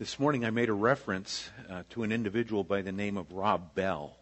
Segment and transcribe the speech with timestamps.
[0.00, 3.74] This morning I made a reference uh, to an individual by the name of Rob
[3.74, 4.16] Bell.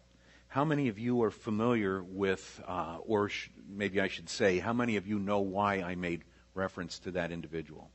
[0.49, 4.73] How many of you are familiar with, uh, or sh- maybe I should say, how
[4.73, 7.89] many of you know why I made reference to that individual?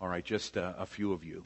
[0.00, 1.44] All right, just uh, a few of you.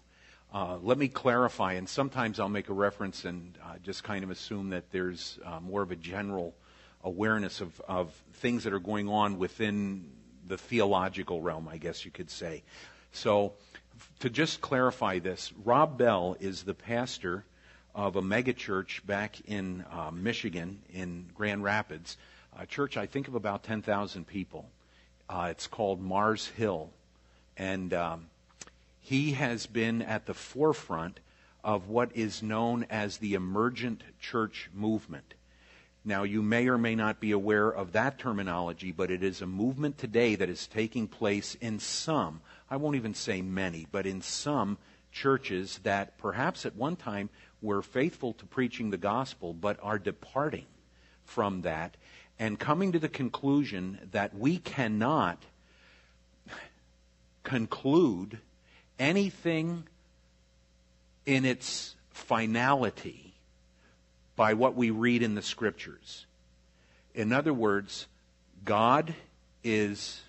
[0.53, 4.31] Uh, let me clarify, and sometimes I'll make a reference and uh, just kind of
[4.31, 6.55] assume that there's uh, more of a general
[7.03, 10.09] awareness of, of things that are going on within
[10.47, 12.63] the theological realm, I guess you could say.
[13.11, 13.55] So,
[14.21, 17.45] to just clarify this, Rob Bell is the pastor
[17.95, 22.17] of a megachurch back in uh, Michigan, in Grand Rapids,
[22.59, 24.69] a church I think of about 10,000 people.
[25.29, 26.91] Uh, it's called Mars Hill.
[27.57, 28.27] And um,
[29.01, 31.21] he has been at the forefront
[31.63, 35.35] of what is known as the emergent church movement.
[36.05, 39.47] Now, you may or may not be aware of that terminology, but it is a
[39.47, 42.43] movement today that is taking place in some,
[42.75, 44.79] I won't even say many, but in some
[45.13, 47.31] churches that perhaps at one time
[47.63, 50.67] were faithful to preaching the gospel, but are departing
[51.25, 51.97] from that
[52.37, 55.41] and coming to the conclusion that we cannot
[57.45, 58.39] conclude
[58.99, 59.85] anything
[61.27, 63.35] in its finality
[64.35, 66.27] by what we read in the scriptures.
[67.15, 68.09] In other words,
[68.65, 69.15] God
[69.63, 70.23] is,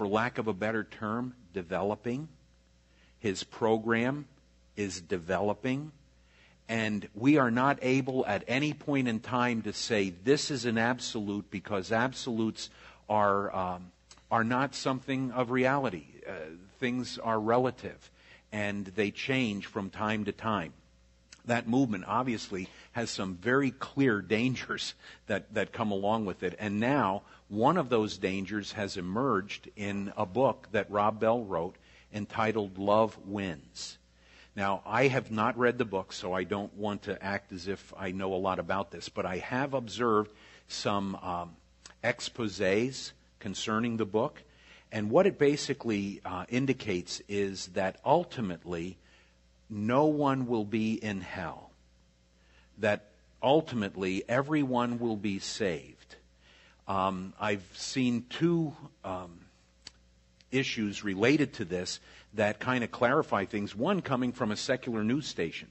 [0.00, 2.26] for lack of a better term, developing.
[3.18, 4.24] His program
[4.74, 5.92] is developing.
[6.70, 10.78] And we are not able at any point in time to say this is an
[10.78, 12.70] absolute because absolutes
[13.10, 13.92] are, um,
[14.30, 16.06] are not something of reality.
[16.26, 16.32] Uh,
[16.78, 18.10] things are relative
[18.52, 20.72] and they change from time to time
[21.44, 24.94] that movement obviously has some very clear dangers
[25.26, 26.54] that, that come along with it.
[26.58, 31.76] And now, one of those dangers has emerged in a book that Rob Bell wrote
[32.12, 33.98] entitled Love Wins.
[34.56, 37.92] Now, I have not read the book, so I don't want to act as if
[37.96, 40.32] I know a lot about this, but I have observed
[40.68, 41.56] some um,
[42.02, 44.42] exposes concerning the book.
[44.92, 48.98] And what it basically uh, indicates is that ultimately,
[49.70, 51.70] no one will be in hell.
[52.78, 56.16] That ultimately everyone will be saved.
[56.88, 59.40] Um, I've seen two um,
[60.50, 62.00] issues related to this
[62.34, 63.74] that kind of clarify things.
[63.74, 65.68] One coming from a secular news station.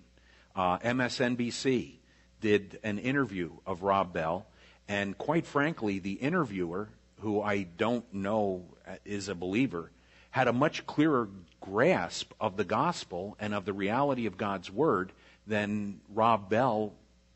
[0.56, 1.96] Uh, MSNBC
[2.42, 4.46] did an interview of Rob Bell,
[4.88, 6.90] and quite frankly, the interviewer,
[7.20, 8.66] who I don't know
[9.06, 9.92] is a believer,
[10.32, 11.30] had a much clearer
[11.62, 15.12] grasp of the gospel and of the reality of God's word
[15.48, 16.94] than Rob Bell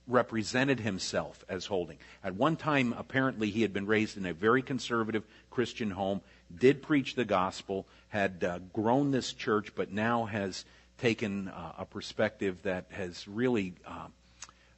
[0.07, 1.97] represented himself as holding.
[2.23, 6.21] At one time, apparently, he had been raised in a very conservative Christian home,
[6.55, 10.65] did preach the gospel, had uh, grown this church, but now has
[10.97, 13.73] taken uh, a perspective that has really.
[13.85, 14.07] Uh,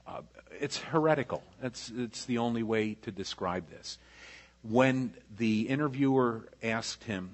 [0.07, 0.21] uh
[0.61, 1.43] it's heretical.
[1.61, 3.97] It's, it's the only way to describe this.
[4.63, 7.31] When the interviewer asked him,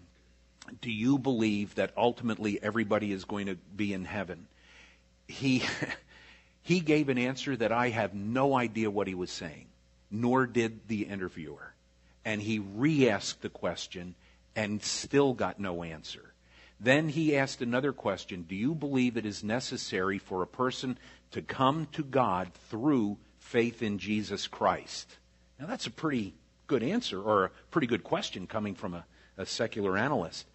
[0.80, 4.48] do you believe that ultimately everybody is going to be in heaven?
[5.28, 5.64] He,
[6.62, 9.68] he gave an answer that I have no idea what he was saying,
[10.10, 11.74] nor did the interviewer.
[12.24, 14.16] And he re asked the question
[14.56, 16.34] and still got no answer.
[16.80, 20.98] Then he asked another question Do you believe it is necessary for a person
[21.32, 25.18] to come to God through faith in Jesus Christ?
[25.60, 26.34] Now, that's a pretty
[26.66, 29.06] good answer, or a pretty good question coming from a,
[29.38, 30.48] a secular analyst.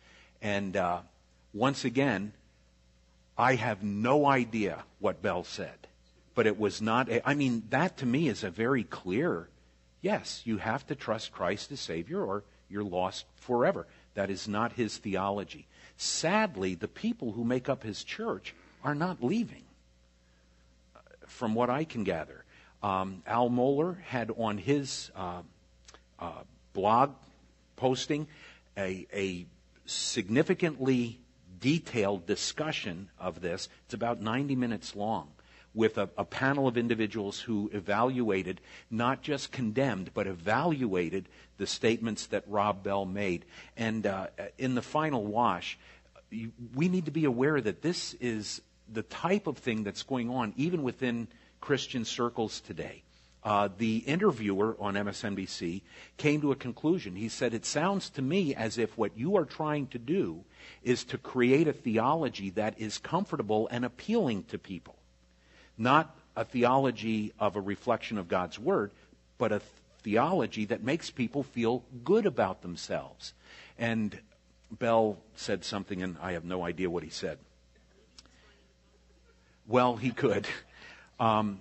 [0.47, 1.01] And uh,
[1.53, 2.33] once again,
[3.37, 5.89] I have no idea what Bell said.
[6.37, 9.49] But it was not, a, I mean, that to me is a very clear
[10.03, 13.89] yes, you have to trust Christ as Savior or you're lost forever.
[14.15, 15.67] That is not his theology.
[15.97, 18.55] Sadly, the people who make up his church
[18.85, 19.65] are not leaving,
[21.27, 22.45] from what I can gather.
[22.85, 25.43] Um, Al Mohler had on his uh,
[26.21, 26.43] uh,
[26.73, 27.15] blog
[27.75, 28.29] posting
[28.79, 29.47] a, a
[29.87, 31.21] significantly
[31.61, 33.69] detailed discussion of this.
[33.85, 35.29] It's about 90 minutes long
[35.75, 38.61] with a, a, panel of individuals who evaluated,
[38.91, 41.29] not just condemned, but evaluated
[41.59, 43.45] the statements that Rob Bell made.
[43.77, 45.79] And uh, in the final wash,
[46.75, 50.55] we need to be aware that this is the type of thing that's going on
[50.57, 51.29] even within
[51.61, 53.03] Christian circles today
[53.47, 55.83] uh, the interviewer on MSNBC
[56.17, 57.15] came to a conclusion.
[57.15, 60.43] He said, It sounds to me as if what you are trying to do
[60.83, 64.97] is to create a theology that is comfortable and appealing to people.
[65.79, 68.91] Not a theology of a reflection of God's Word,
[69.39, 69.63] but a
[70.03, 73.33] theology that makes people feel good about themselves.
[73.79, 74.19] And
[74.73, 77.39] Bell said something, and I have no idea what he said.
[79.69, 80.49] Well, he could.
[81.21, 81.61] Um,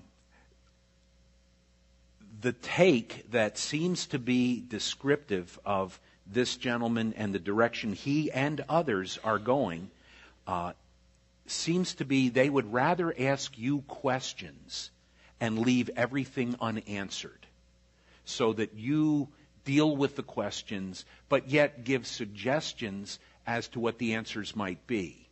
[2.45, 8.63] the take that seems to be descriptive of this gentleman and the direction he and
[8.69, 9.89] others are going
[10.45, 10.71] uh,
[11.47, 14.91] seems to be they would rather ask you questions
[15.41, 17.47] and leave everything unanswered
[18.25, 19.27] so that you
[19.63, 25.27] deal with the questions, but yet give suggestions as to what the answers might be.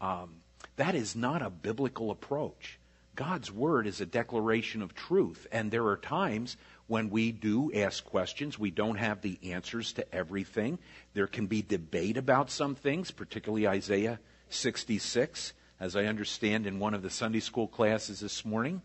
[0.00, 0.30] Um,
[0.76, 2.78] that is not a biblical approach.
[3.14, 6.56] God's word is a declaration of truth, and there are times
[6.86, 8.58] when we do ask questions.
[8.58, 10.78] We don't have the answers to everything.
[11.12, 14.18] There can be debate about some things, particularly Isaiah
[14.48, 18.80] 66, as I understand in one of the Sunday school classes this morning.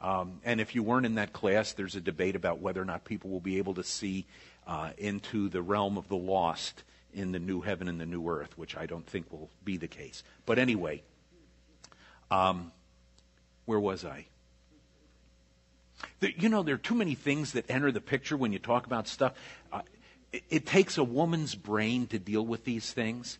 [0.00, 3.04] Um, and if you weren't in that class, there's a debate about whether or not
[3.04, 4.26] people will be able to see
[4.66, 8.56] uh, into the realm of the lost in the new heaven and the new earth,
[8.56, 10.22] which I don't think will be the case.
[10.46, 11.02] But anyway,
[12.30, 12.72] um,
[13.68, 14.24] where was I?
[16.20, 18.86] The, you know, there are too many things that enter the picture when you talk
[18.86, 19.34] about stuff.
[19.70, 19.82] Uh,
[20.32, 23.38] it, it takes a woman's brain to deal with these things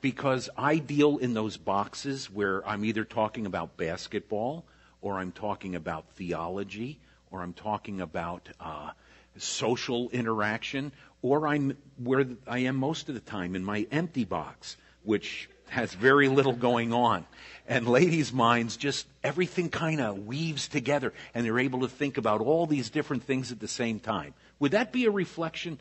[0.00, 4.64] because I deal in those boxes where I'm either talking about basketball
[5.00, 6.98] or I'm talking about theology,
[7.30, 8.90] or I'm talking about uh,
[9.36, 10.90] social interaction,
[11.22, 15.94] or I'm where I am most of the time in my empty box, which has
[15.94, 17.26] very little going on.
[17.66, 22.40] And ladies' minds just everything kind of weaves together, and they're able to think about
[22.40, 24.34] all these different things at the same time.
[24.58, 25.78] Would that be a reflection?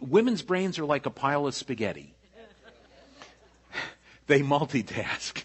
[0.00, 2.14] Women's brains are like a pile of spaghetti.
[4.26, 5.42] they multitask.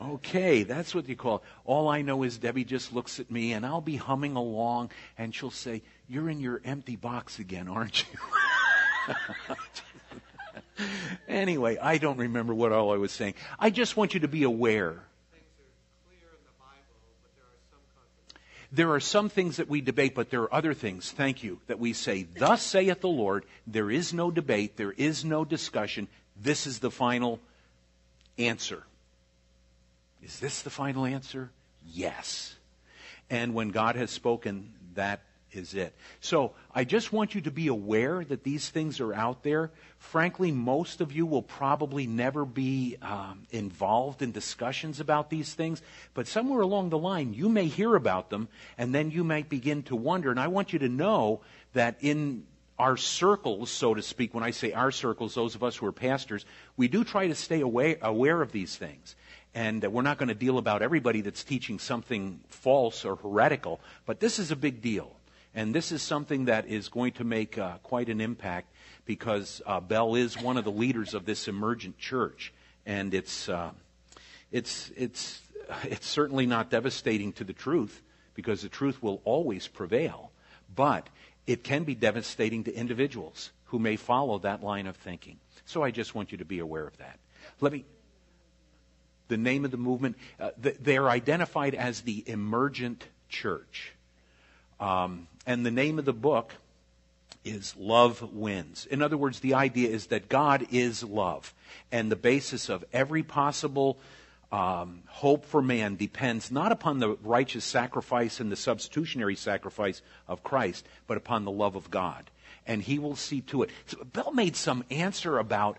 [0.00, 1.42] Okay, that's what you call it.
[1.64, 5.34] All I know is Debbie just looks at me and I'll be humming along and
[5.34, 8.18] she'll say, You're in your empty box again, aren't you?
[11.28, 13.34] anyway, I don't remember what all I was saying.
[13.58, 15.02] I just want you to be aware.
[18.70, 21.78] There are some things that we debate, but there are other things, thank you, that
[21.78, 23.46] we say, Thus saith the Lord.
[23.66, 26.06] There is no debate, there is no discussion.
[26.36, 27.40] This is the final
[28.36, 28.82] answer.
[30.22, 31.50] Is this the final answer?
[31.86, 32.56] Yes.
[33.30, 35.22] And when God has spoken, that
[35.52, 35.94] is it.
[36.20, 39.70] So I just want you to be aware that these things are out there.
[39.98, 45.82] Frankly, most of you will probably never be um, involved in discussions about these things,
[46.14, 49.82] but somewhere along the line, you may hear about them, and then you might begin
[49.84, 50.30] to wonder.
[50.30, 51.40] And I want you to know
[51.72, 52.44] that in
[52.78, 55.92] our circles, so to speak, when I say our circles, those of us who are
[55.92, 56.46] pastors,
[56.76, 59.16] we do try to stay away, aware of these things.
[59.54, 63.80] And that we're not going to deal about everybody that's teaching something false or heretical,
[64.06, 65.17] but this is a big deal.
[65.54, 68.72] And this is something that is going to make uh, quite an impact
[69.04, 72.52] because uh, Bell is one of the leaders of this emergent church.
[72.86, 73.70] And it's, uh,
[74.52, 75.40] it's, it's,
[75.84, 78.02] it's certainly not devastating to the truth
[78.34, 80.30] because the truth will always prevail.
[80.74, 81.08] But
[81.46, 85.38] it can be devastating to individuals who may follow that line of thinking.
[85.64, 87.18] So I just want you to be aware of that.
[87.60, 87.84] Let me,
[89.28, 90.16] the name of the movement.
[90.40, 93.92] Uh, they're identified as the emergent church.
[94.80, 96.52] Um, and the name of the book
[97.42, 98.86] is Love Wins.
[98.90, 101.54] In other words, the idea is that God is love.
[101.90, 103.98] And the basis of every possible
[104.52, 110.42] um, hope for man depends not upon the righteous sacrifice and the substitutionary sacrifice of
[110.42, 112.30] Christ, but upon the love of God.
[112.66, 113.70] And he will see to it.
[113.86, 115.78] So Bell made some answer about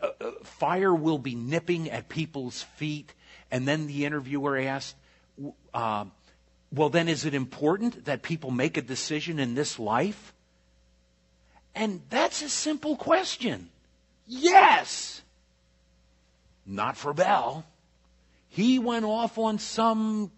[0.00, 3.12] uh, uh, fire will be nipping at people's feet.
[3.50, 4.96] And then the interviewer asked,
[5.74, 6.06] uh,
[6.72, 10.32] well, then is it important that people make a decision in this life?
[11.74, 13.70] And that's a simple question.
[14.26, 15.22] Yes.
[16.64, 17.64] Not for Bell.
[18.48, 20.30] He went off on some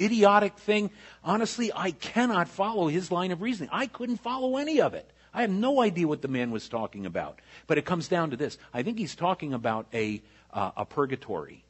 [0.00, 0.90] idiotic thing.
[1.24, 3.70] Honestly, I cannot follow his line of reasoning.
[3.72, 5.08] I couldn't follow any of it.
[5.32, 7.40] I have no idea what the man was talking about.
[7.66, 8.58] But it comes down to this.
[8.74, 11.64] I think he's talking about a, uh, a purgatory.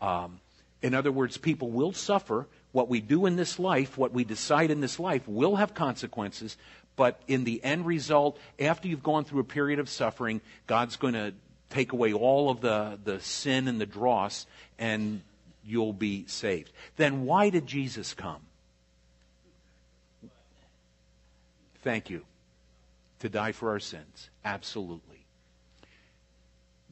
[0.00, 0.40] Um,
[0.82, 2.46] in other words, people will suffer.
[2.72, 6.56] What we do in this life, what we decide in this life, will have consequences.
[6.96, 11.14] But in the end result, after you've gone through a period of suffering, God's going
[11.14, 11.32] to
[11.70, 14.46] take away all of the, the sin and the dross,
[14.78, 15.22] and
[15.64, 16.72] you'll be saved.
[16.96, 18.40] Then why did Jesus come?
[21.82, 22.24] Thank you
[23.20, 24.30] to die for our sins.
[24.44, 25.24] Absolutely.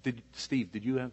[0.02, 1.10] Did, Steve, did you have?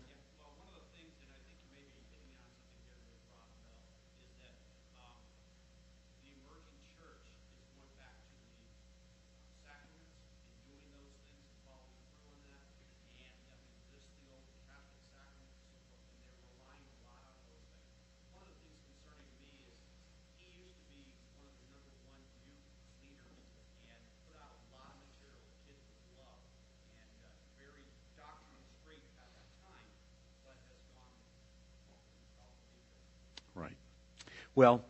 [34.56, 34.86] Well,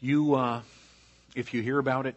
[0.00, 0.62] you, uh,
[1.36, 2.16] if you hear about it,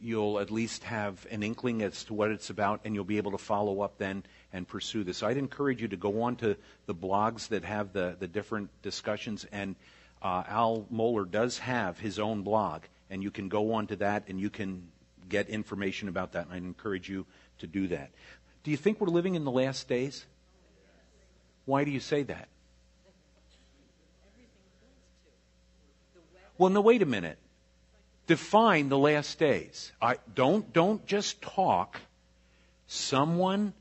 [0.00, 3.32] you'll at least have an inkling as to what it's about, and you'll be able
[3.32, 4.22] to follow up then
[4.54, 5.22] and pursue this.
[5.22, 6.56] I'd encourage you to go on to
[6.86, 9.76] the blogs that have the, the different discussions, and
[10.22, 14.24] uh, Al Mohler does have his own blog, and you can go on to that
[14.28, 14.88] and you can
[15.28, 17.26] get information about that, and I'd encourage you
[17.58, 18.12] to do that.
[18.64, 20.24] Do you think we're living in the last days?
[21.66, 22.48] Why do you say that?
[26.58, 27.38] Well, no, wait a minute.
[28.26, 29.92] Define the last days.
[30.02, 32.00] I, don't, don't just talk.
[32.88, 33.72] Someone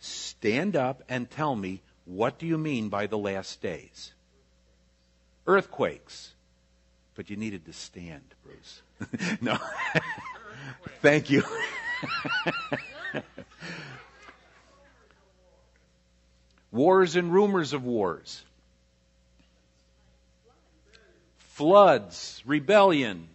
[0.00, 4.12] stand up and tell me, what do you mean by the last days?
[5.46, 6.32] Earthquakes.
[7.14, 8.82] But you needed to stand, Bruce.
[9.40, 9.58] no.
[11.02, 11.44] Thank you.
[16.72, 18.42] wars and rumors of wars.
[21.52, 23.28] Floods, rebellion.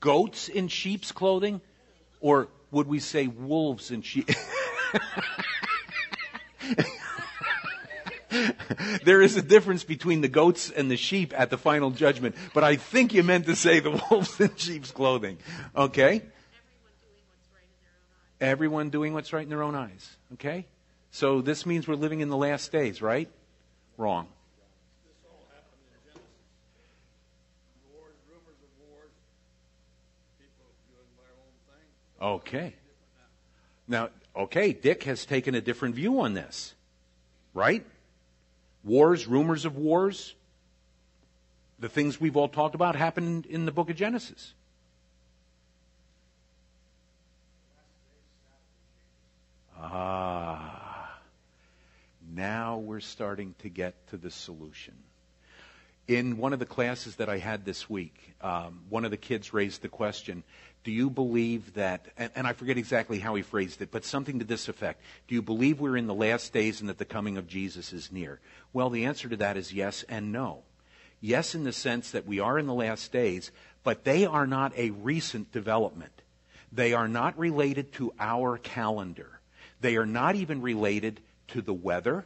[0.00, 1.60] Goats in sheep's clothing?
[2.20, 4.28] Or would we say wolves in sheep?
[9.04, 12.64] there is a difference between the goats and the sheep at the final judgment, but
[12.64, 15.38] I think you meant to say the wolves in sheep's clothing.
[15.76, 16.22] Okay?
[18.40, 20.16] Everyone doing what's right in their own eyes.
[20.32, 20.66] Okay?
[21.12, 23.30] So this means we're living in the last days, right?
[23.96, 24.26] Wrong.
[32.20, 32.74] Okay.
[33.88, 36.74] Now, okay, Dick has taken a different view on this,
[37.54, 37.84] right?
[38.82, 40.34] Wars, rumors of wars,
[41.78, 44.54] the things we've all talked about happened in the book of Genesis.
[49.78, 51.20] Ah,
[52.34, 54.94] now we're starting to get to the solution.
[56.08, 59.52] In one of the classes that I had this week, um, one of the kids
[59.52, 60.44] raised the question
[60.84, 64.38] Do you believe that, and, and I forget exactly how he phrased it, but something
[64.38, 67.36] to this effect Do you believe we're in the last days and that the coming
[67.36, 68.38] of Jesus is near?
[68.72, 70.62] Well, the answer to that is yes and no.
[71.20, 73.50] Yes, in the sense that we are in the last days,
[73.82, 76.22] but they are not a recent development.
[76.70, 79.40] They are not related to our calendar.
[79.80, 82.24] They are not even related to the weather,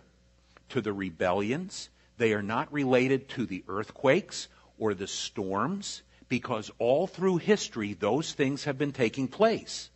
[0.70, 1.88] to the rebellions.
[2.20, 4.48] They are not related to the earthquakes
[4.78, 9.88] or the storms, because all through history, those things have been taking place.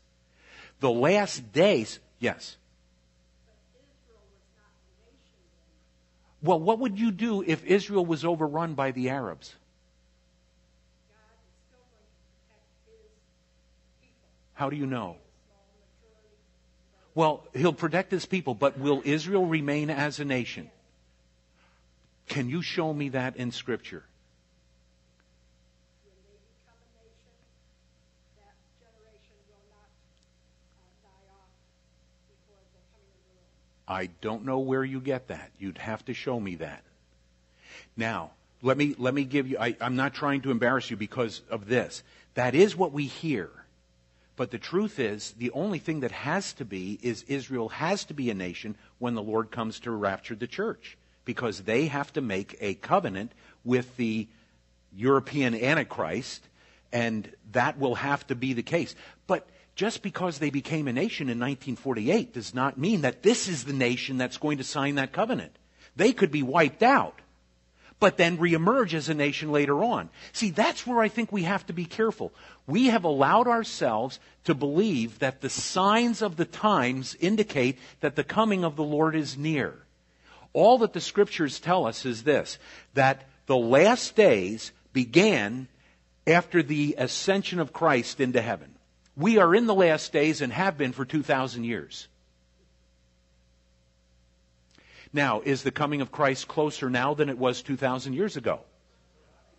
[0.80, 2.56] The last days, yes.
[6.40, 9.54] Well, what would you do if Israel was overrun by the Arabs?
[14.54, 15.18] How do you know?
[17.14, 20.70] Well, he'll protect his people, but will Israel remain as a nation?
[22.28, 24.04] Can you show me that in Scripture?
[33.86, 35.50] I don't know where you get that.
[35.58, 36.82] You'd have to show me that.
[37.96, 38.30] Now,
[38.62, 41.66] let me, let me give you, I, I'm not trying to embarrass you because of
[41.66, 42.02] this.
[42.34, 43.50] That is what we hear.
[44.36, 48.14] But the truth is, the only thing that has to be is Israel has to
[48.14, 50.96] be a nation when the Lord comes to rapture the church.
[51.24, 53.32] Because they have to make a covenant
[53.64, 54.28] with the
[54.94, 56.46] European Antichrist,
[56.92, 58.94] and that will have to be the case.
[59.26, 63.64] But just because they became a nation in 1948 does not mean that this is
[63.64, 65.56] the nation that's going to sign that covenant.
[65.96, 67.20] They could be wiped out
[68.04, 70.10] but then reemerge as a nation later on.
[70.32, 72.34] See, that's where I think we have to be careful.
[72.66, 78.22] We have allowed ourselves to believe that the signs of the times indicate that the
[78.22, 79.78] coming of the Lord is near.
[80.54, 82.58] All that the scriptures tell us is this
[82.94, 85.68] that the last days began
[86.26, 88.74] after the ascension of Christ into heaven.
[89.16, 92.08] We are in the last days and have been for 2,000 years.
[95.12, 98.60] Now, is the coming of Christ closer now than it was 2,000 years ago?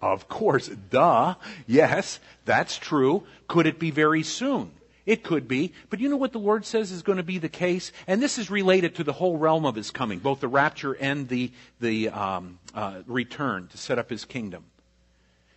[0.01, 1.35] Of course, duh.
[1.67, 3.23] Yes, that's true.
[3.47, 4.71] Could it be very soon?
[5.05, 5.73] It could be.
[5.89, 7.91] But you know what the Lord says is going to be the case?
[8.07, 11.29] And this is related to the whole realm of his coming, both the rapture and
[11.29, 14.65] the, the um, uh, return to set up his kingdom.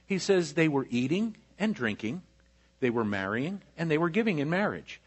[0.07, 2.23] He says they were eating and drinking,
[2.81, 5.01] they were marrying, and they were giving in marriage.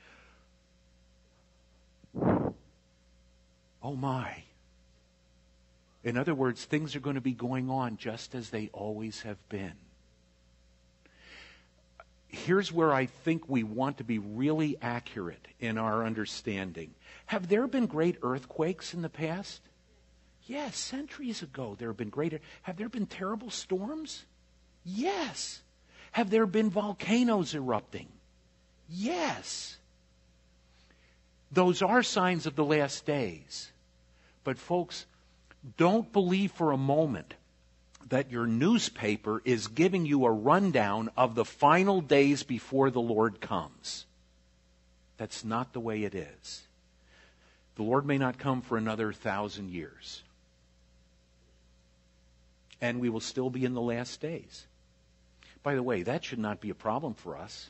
[3.83, 4.43] Oh my.
[6.03, 9.37] In other words, things are going to be going on just as they always have
[9.49, 9.73] been.
[12.31, 16.95] Here's where I think we want to be really accurate in our understanding.
[17.25, 19.61] Have there been great earthquakes in the past?
[20.45, 22.39] Yes, centuries ago there have been greater.
[22.63, 24.23] Have there been terrible storms?
[24.85, 25.61] Yes.
[26.13, 28.07] Have there been volcanoes erupting?
[28.89, 29.77] Yes.
[31.51, 33.71] Those are signs of the last days.
[34.45, 35.05] But, folks,
[35.75, 37.33] don't believe for a moment
[38.11, 43.39] that your newspaper is giving you a rundown of the final days before the Lord
[43.39, 44.05] comes.
[45.15, 46.63] That's not the way it is.
[47.75, 50.23] The Lord may not come for another thousand years.
[52.81, 54.65] And we will still be in the last days.
[55.63, 57.69] By the way, that should not be a problem for us.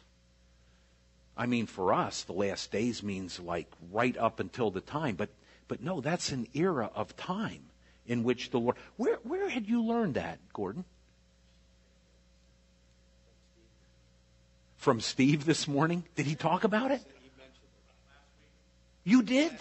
[1.38, 5.16] I mean, for us, the last days means like right up until the time.
[5.18, 5.30] But,
[5.68, 7.62] but no, that's an era of time
[8.12, 8.76] in which the Lord.
[8.98, 10.84] Where, where had you learned that, Gordon?
[14.76, 16.04] From Steve this morning?
[16.18, 17.02] Did he talk about it?
[19.06, 19.54] You did?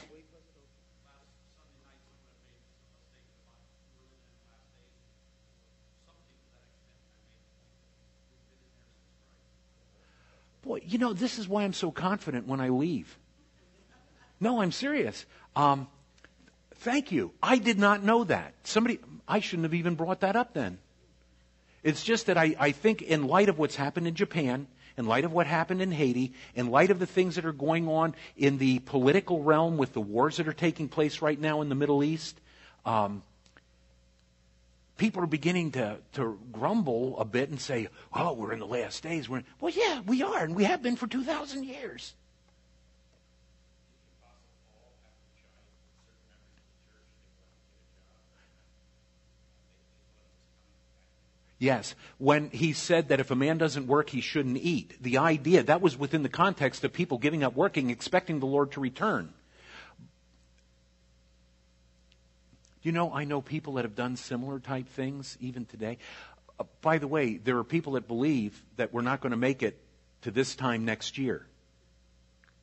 [10.63, 13.17] Boy, you know, this is why I'm so confident when I leave.
[14.41, 15.25] No, I'm serious.
[15.55, 15.87] Um,
[16.81, 17.33] thank you.
[17.43, 18.55] I did not know that.
[18.65, 20.79] Somebody, I shouldn't have even brought that up then.
[21.83, 24.67] It's just that I, I think, in light of what's happened in Japan,
[24.99, 27.89] in light of what happened in Haiti, in light of the things that are going
[27.89, 31.71] on in the political realm with the wars that are taking place right now in
[31.71, 32.39] the Middle East,
[32.85, 33.23] um,
[34.99, 39.03] people are beginning to, to grumble a bit and say, oh, we're in the last
[39.03, 39.29] days.
[39.29, 42.15] We're in, well, yeah, we are, and we have been for 2,000 years.
[51.61, 51.95] Yes.
[52.17, 54.97] When he said that if a man doesn't work, he shouldn't eat.
[55.01, 58.73] The idea, that was within the context of people giving up working, expecting the Lord
[58.73, 59.35] to return.
[62.83, 65.99] You know, I know people that have done similar type things even today.
[66.59, 69.63] Uh, by the way, there are people that believe that we're not going to make
[69.63, 69.79] it
[70.23, 71.47] to this time next year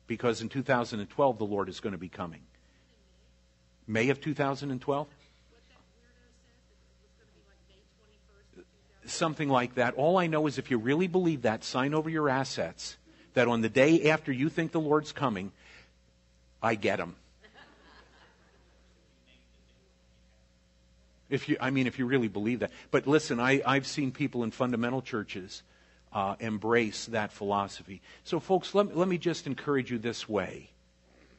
[0.08, 2.40] because in 2012 the Lord is going to be coming.
[3.86, 5.06] May of 2012?
[9.08, 9.94] Something like that.
[9.94, 12.96] All I know is if you really believe that, sign over your assets
[13.34, 15.52] that on the day after you think the Lord's coming,
[16.62, 17.16] I get them.
[21.30, 22.70] If you, I mean, if you really believe that.
[22.90, 25.62] But listen, I, I've seen people in fundamental churches
[26.12, 28.00] uh, embrace that philosophy.
[28.24, 30.70] So, folks, let, let me just encourage you this way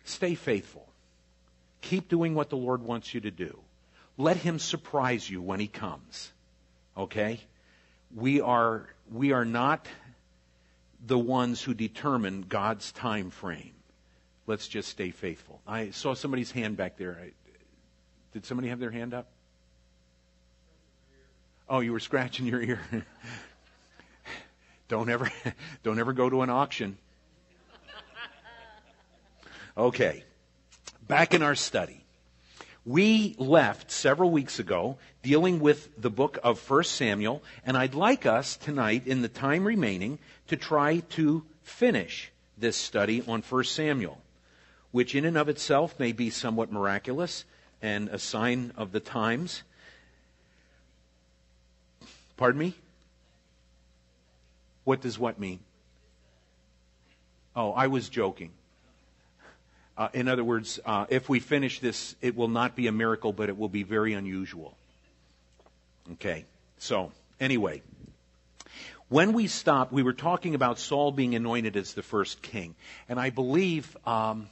[0.04, 0.88] stay faithful.
[1.82, 3.58] Keep doing what the Lord wants you to do.
[4.18, 6.32] Let Him surprise you when He comes.
[6.98, 7.40] Okay?
[8.16, 9.88] We are, we are not
[11.06, 13.74] the ones who determine God's time frame.
[14.48, 15.62] Let's just stay faithful.
[15.68, 17.18] I saw somebody's hand back there.
[17.22, 17.32] I,
[18.32, 19.28] did somebody have their hand up?
[21.70, 22.82] Oh, you were scratching your ear.
[24.88, 25.32] don't ever
[25.84, 26.98] don't ever go to an auction.
[29.78, 30.24] Okay.
[31.08, 32.04] Back in our study.
[32.86, 38.26] We left several weeks ago dealing with the book of 1 Samuel, and I'd like
[38.26, 44.22] us tonight, in the time remaining, to try to finish this study on 1 Samuel,
[44.92, 47.46] which in and of itself may be somewhat miraculous
[47.82, 49.64] and a sign of the times.
[52.38, 52.76] Pardon me?
[54.86, 55.60] What does what mean?
[57.56, 58.52] Oh, I was joking.
[60.00, 63.34] Uh, in other words, uh, if we finish this, it will not be a miracle,
[63.34, 64.78] but it will be very unusual.
[66.14, 66.46] Okay,
[66.78, 67.82] so anyway,
[69.10, 72.76] when we stopped, we were talking about Saul being anointed as the first king.
[73.10, 74.48] And I believe, um,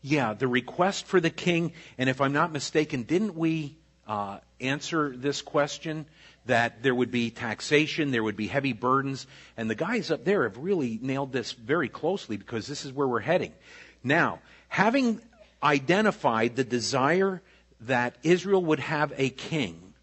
[0.00, 3.76] yeah, the request for the king, and if I'm not mistaken, didn't we
[4.08, 6.06] uh, answer this question?
[6.46, 10.44] that there would be taxation, there would be heavy burdens, and the guys up there
[10.44, 13.52] have really nailed this very closely because this is where we're heading.
[14.04, 15.20] Now, having
[15.62, 17.42] identified the desire
[17.82, 19.94] that Israel would have a king,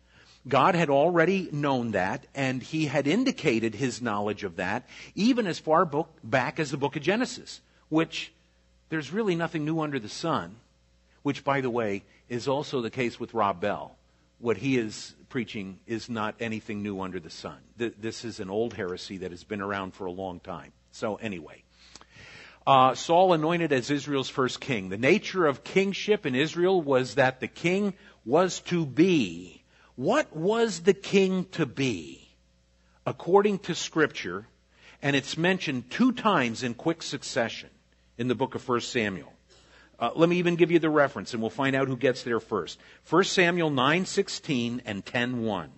[0.47, 5.59] God had already known that, and He had indicated His knowledge of that, even as
[5.59, 8.33] far book, back as the book of Genesis, which
[8.89, 10.57] there's really nothing new under the sun,
[11.21, 13.95] which, by the way, is also the case with Rob Bell.
[14.39, 17.57] What he is preaching is not anything new under the sun.
[17.77, 20.73] This is an old heresy that has been around for a long time.
[20.91, 21.62] So, anyway.
[22.65, 24.89] Uh, Saul anointed as Israel's first king.
[24.89, 27.93] The nature of kingship in Israel was that the king
[28.25, 29.63] was to be.
[29.95, 32.29] What was the king to be?
[33.05, 34.47] According to Scripture,
[35.01, 37.69] and it's mentioned two times in quick succession
[38.17, 39.33] in the book of 1 Samuel.
[39.99, 42.39] Uh, let me even give you the reference, and we'll find out who gets there
[42.39, 42.79] first.
[43.09, 45.69] 1 Samuel 9:16 and 10:1.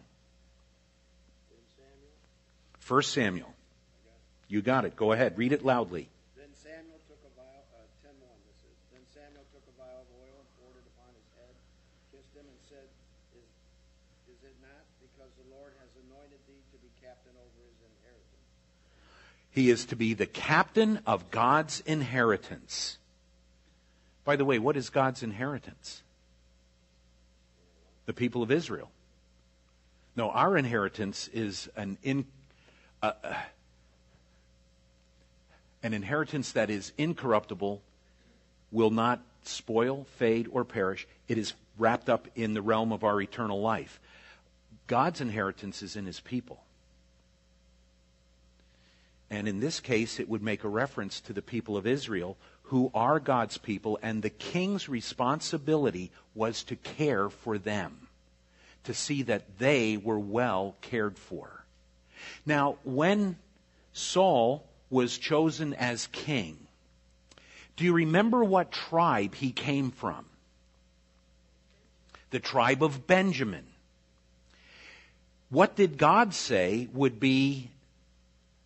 [2.88, 3.50] 1 Samuel.
[4.48, 4.95] You got it.
[4.95, 5.38] Go ahead.
[5.38, 6.08] Read it loudly.
[6.38, 8.78] Then Samuel took a vial, uh, 10 1, this is.
[8.93, 11.54] Then Samuel took a vial of oil and poured it upon his head,
[12.13, 12.86] kissed him, and said,
[13.34, 13.50] is,
[14.30, 18.50] is it not because the Lord has anointed thee to be captain over his inheritance?
[19.56, 22.98] He is to be the captain of God's inheritance.
[24.26, 26.04] By the way, what is God's inheritance?
[28.06, 28.91] The people of Israel.
[30.18, 32.26] No, our inheritance is an in,
[33.02, 33.13] uh,
[35.82, 37.82] an inheritance that is incorruptible,
[38.74, 41.08] will not spoil, fade, or perish.
[41.30, 44.02] It is wrapped up in the realm of our eternal life.
[44.88, 46.62] God's inheritance is in his people.
[49.30, 52.92] And in this case, it would make a reference to the people of Israel, who
[52.94, 58.08] are God's people, and the king's responsibility was to care for them,
[58.84, 61.64] to see that they were well cared for.
[62.46, 63.38] Now, when
[63.94, 66.58] Saul was chosen as king,
[67.76, 70.26] do you remember what tribe he came from?
[72.32, 73.66] The tribe of Benjamin.
[75.50, 77.70] What did God say would be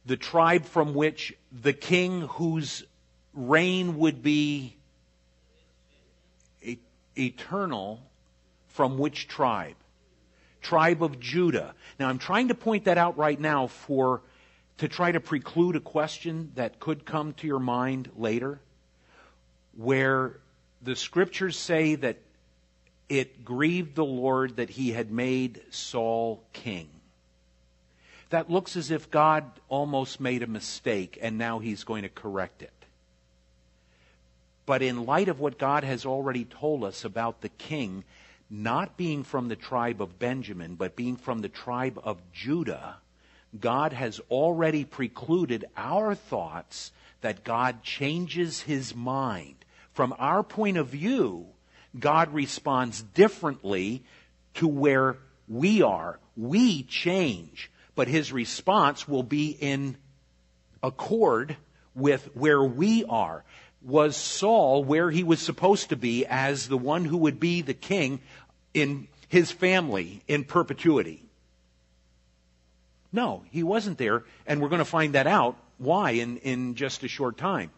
[0.09, 2.83] the tribe from which the king whose
[3.35, 4.75] reign would be
[7.15, 8.01] eternal
[8.69, 9.75] from which tribe?
[10.63, 11.75] Tribe of Judah.
[11.99, 14.23] Now I'm trying to point that out right now for
[14.79, 18.59] to try to preclude a question that could come to your mind later
[19.77, 20.39] where
[20.81, 22.17] the scriptures say that
[23.09, 26.89] it grieved the Lord that he had made Saul king.
[28.29, 32.61] That looks as if God almost made a mistake and now he's going to correct
[32.61, 32.71] it.
[34.65, 38.03] But in light of what God has already told us about the king
[38.51, 42.97] not being from the tribe of Benjamin, but being from the tribe of Judah,
[43.59, 49.55] God has already precluded our thoughts that God changes his mind.
[49.93, 51.47] From our point of view,
[51.97, 54.03] God responds differently
[54.55, 56.19] to where we are.
[56.37, 59.97] We change, but his response will be in
[60.81, 61.57] accord
[61.95, 63.43] with where we are.
[63.81, 67.73] Was Saul where he was supposed to be as the one who would be the
[67.73, 68.19] king
[68.73, 71.23] in his family in perpetuity?
[73.11, 77.03] No, he wasn't there, and we're going to find that out why in, in just
[77.03, 77.71] a short time.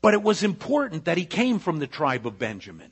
[0.00, 2.90] But it was important that he came from the tribe of Benjamin.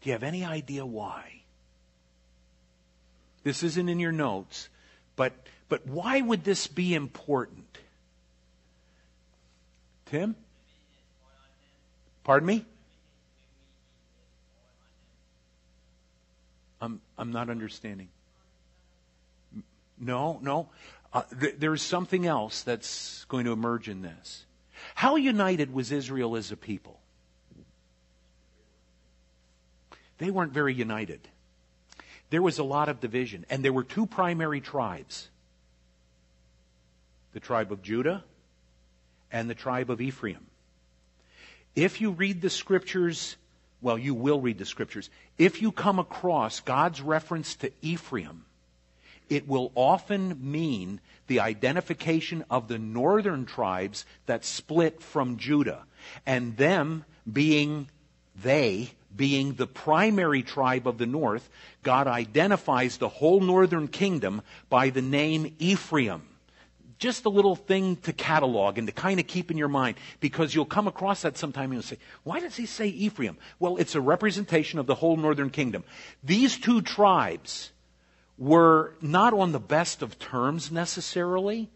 [0.00, 1.37] Do you have any idea why?
[3.48, 4.68] This isn't in your notes,
[5.16, 5.32] but,
[5.70, 7.78] but why would this be important?
[10.04, 10.36] Tim?
[12.24, 12.66] Pardon me?
[16.82, 18.08] I'm, I'm not understanding.
[19.98, 20.68] No, no.
[21.10, 24.44] Uh, th- there's something else that's going to emerge in this.
[24.94, 27.00] How united was Israel as a people?
[30.18, 31.26] They weren't very united.
[32.30, 35.28] There was a lot of division, and there were two primary tribes
[37.32, 38.24] the tribe of Judah
[39.30, 40.46] and the tribe of Ephraim.
[41.76, 43.36] If you read the scriptures,
[43.80, 45.10] well, you will read the scriptures.
[45.36, 48.44] If you come across God's reference to Ephraim,
[49.28, 55.84] it will often mean the identification of the northern tribes that split from Judah,
[56.26, 57.88] and them being
[58.42, 61.48] they being the primary tribe of the north,
[61.82, 66.22] God identifies the whole northern kingdom by the name Ephraim.
[66.98, 70.54] Just a little thing to catalog and to kind of keep in your mind because
[70.54, 73.38] you'll come across that sometime and you'll say, why does he say Ephraim?
[73.60, 75.84] Well, it's a representation of the whole northern kingdom.
[76.24, 77.70] These two tribes
[78.36, 81.70] were not on the best of terms necessarily.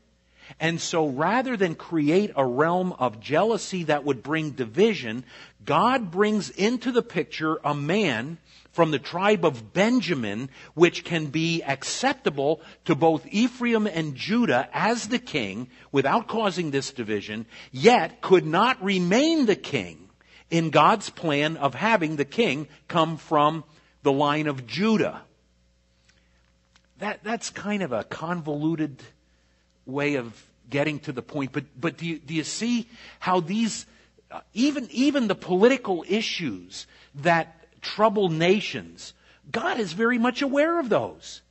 [0.60, 5.24] And so rather than create a realm of jealousy that would bring division,
[5.64, 8.38] God brings into the picture a man
[8.72, 15.08] from the tribe of Benjamin, which can be acceptable to both Ephraim and Judah as
[15.08, 20.08] the king without causing this division, yet could not remain the king
[20.50, 23.64] in God's plan of having the king come from
[24.02, 25.22] the line of Judah.
[26.98, 29.02] That, that's kind of a convoluted
[29.86, 31.52] way of getting to the point.
[31.52, 32.88] But, but do, you, do you see
[33.20, 33.86] how these,
[34.30, 39.12] uh, even, even the political issues that trouble nations,
[39.50, 41.42] God is very much aware of those.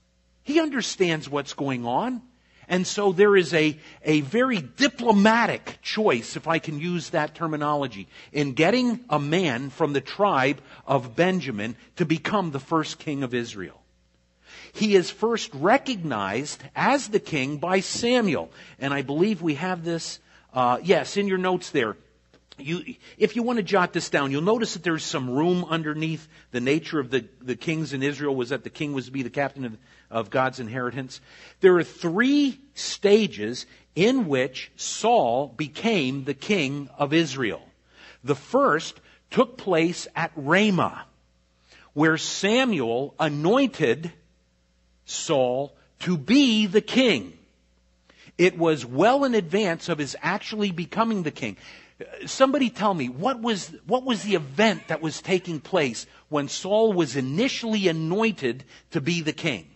[0.44, 2.22] He understands what's going on.
[2.68, 8.08] And so there is a, a very diplomatic choice, if I can use that terminology,
[8.32, 13.34] in getting a man from the tribe of Benjamin to become the first king of
[13.34, 13.81] Israel.
[14.74, 18.52] He is first recognized as the king by Samuel.
[18.80, 20.20] And I believe we have this,
[20.54, 21.98] uh, yes, in your notes there.
[22.58, 26.28] You, if you want to jot this down, you'll notice that there's some room underneath.
[26.52, 29.24] The nature of the, the kings in Israel was that the king was to be
[29.24, 29.78] the captain of,
[30.10, 31.22] of God's inheritance.
[31.62, 37.62] There are three stages in which Saul became the king of Israel.
[38.24, 39.00] The first
[39.32, 41.06] took place at Ramah,
[41.94, 44.12] where Samuel anointed
[45.12, 47.38] Saul to be the king.
[48.38, 51.58] It was well in advance of his actually becoming the king.
[52.26, 56.94] Somebody tell me, what was, what was the event that was taking place when Saul
[56.94, 59.68] was initially anointed to be the king?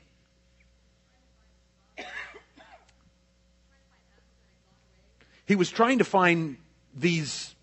[5.45, 6.57] He was trying to find
[6.95, 7.53] these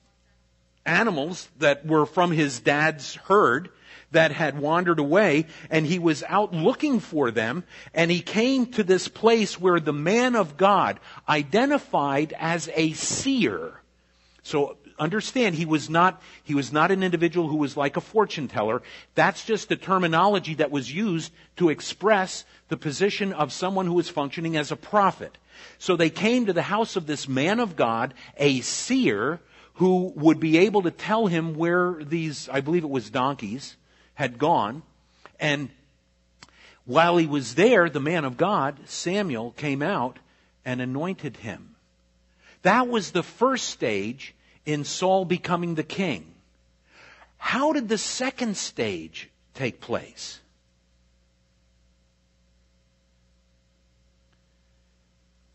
[0.87, 3.71] animals that were from his dad's herd
[4.13, 8.83] that had wandered away and he was out looking for them and he came to
[8.83, 13.81] this place where the man of God identified as a seer
[14.43, 18.49] so understand he was not he was not an individual who was like a fortune
[18.49, 18.83] teller.
[19.15, 24.09] That's just the terminology that was used to express the position of someone who was
[24.09, 25.37] functioning as a prophet.
[25.79, 29.41] So they came to the house of this man of God, a seer,
[29.75, 33.77] who would be able to tell him where these, I believe it was donkeys,
[34.15, 34.83] had gone.
[35.41, 35.71] And
[36.85, 40.19] while he was there, the man of God, Samuel, came out
[40.65, 41.75] and anointed him.
[42.63, 46.35] That was the first stage in Saul becoming the king.
[47.39, 50.39] How did the second stage take place?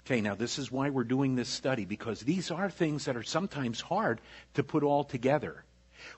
[0.06, 3.24] Okay, now this is why we're doing this study, because these are things that are
[3.24, 4.22] sometimes hard
[4.54, 5.66] to put all together.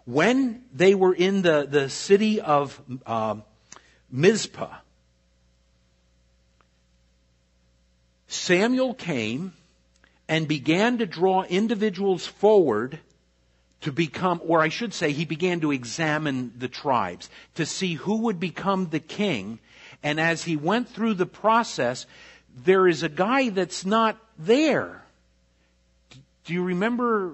[0.09, 3.35] When they were in the, the city of uh,
[4.09, 4.77] Mizpah,
[8.27, 9.53] Samuel came
[10.27, 12.97] and began to draw individuals forward
[13.81, 18.21] to become, or I should say, he began to examine the tribes to see who
[18.21, 19.59] would become the king.
[20.01, 22.07] And as he went through the process,
[22.57, 25.03] there is a guy that's not there.
[26.45, 27.33] Do you remember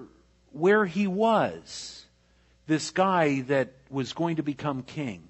[0.52, 2.05] where he was?
[2.66, 5.22] This guy that was going to become king.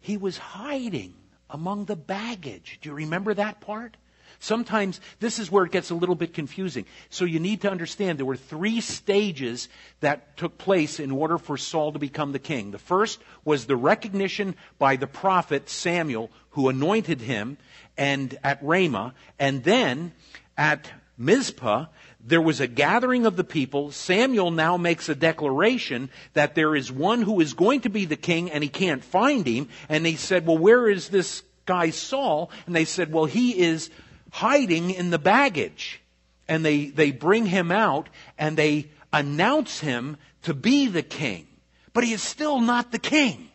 [0.00, 1.14] He was hiding
[1.50, 2.78] among the baggage.
[2.82, 3.96] Do you remember that part?
[4.40, 6.84] Sometimes this is where it gets a little bit confusing.
[7.10, 9.68] So you need to understand there were three stages
[10.00, 12.70] that took place in order for Saul to become the king.
[12.70, 17.58] The first was the recognition by the prophet Samuel who anointed him
[17.96, 20.12] and at Ramah and then
[20.56, 21.86] at Mizpah
[22.20, 23.92] there was a gathering of the people.
[23.92, 28.16] Samuel now makes a declaration that there is one who is going to be the
[28.16, 29.68] king and he can't find him.
[29.88, 32.50] And they said, well, where is this guy Saul?
[32.66, 33.90] And they said, well, he is
[34.30, 36.00] hiding in the baggage.
[36.48, 41.46] And they, they bring him out and they announce him to be the king.
[41.92, 43.48] But he is still not the king.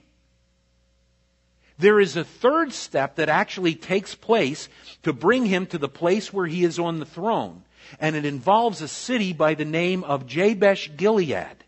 [1.79, 4.69] There is a third step that actually takes place
[5.03, 7.63] to bring him to the place where he is on the throne.
[7.99, 11.63] And it involves a city by the name of Jabesh Gilead.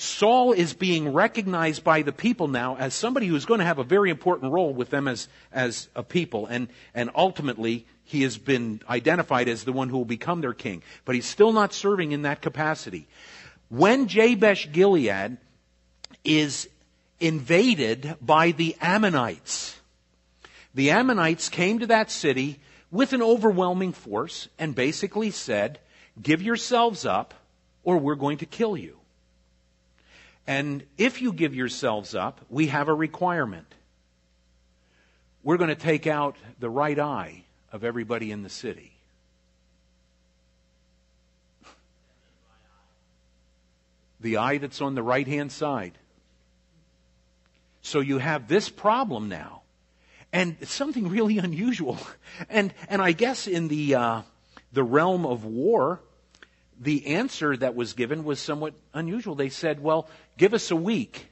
[0.00, 3.84] Saul is being recognized by the people now as somebody who's going to have a
[3.84, 6.46] very important role with them as, as a people.
[6.46, 10.82] And, and ultimately, he has been identified as the one who will become their king.
[11.04, 13.08] But he's still not serving in that capacity.
[13.68, 15.36] When Jabesh Gilead
[16.24, 16.68] is
[17.20, 19.78] invaded by the Ammonites,
[20.74, 22.58] the Ammonites came to that city
[22.90, 25.78] with an overwhelming force and basically said,
[26.20, 27.34] Give yourselves up,
[27.84, 28.96] or we're going to kill you.
[30.46, 33.72] And if you give yourselves up, we have a requirement.
[35.42, 38.92] We're going to take out the right eye of everybody in the city.
[44.20, 45.92] The eye that's on the right hand side.
[47.80, 49.59] So you have this problem now.
[50.32, 51.98] And something really unusual.
[52.48, 54.22] And, and I guess in the, uh,
[54.72, 56.00] the realm of war,
[56.80, 59.34] the answer that was given was somewhat unusual.
[59.34, 61.26] They said, well, give us a week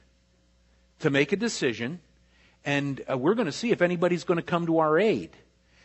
[0.99, 1.99] to make a decision,
[2.63, 5.31] and uh, we're going to see if anybody's going to come to our aid.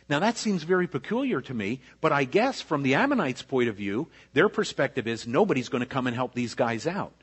[0.07, 3.75] Now that seems very peculiar to me, but I guess from the Ammonites' point of
[3.75, 7.13] view, their perspective is nobody's going to come and help these guys out.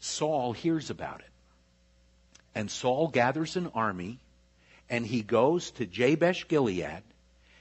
[0.00, 1.29] Saul hears about it.
[2.54, 4.18] And Saul gathers an army
[4.88, 7.02] and he goes to Jabesh Gilead.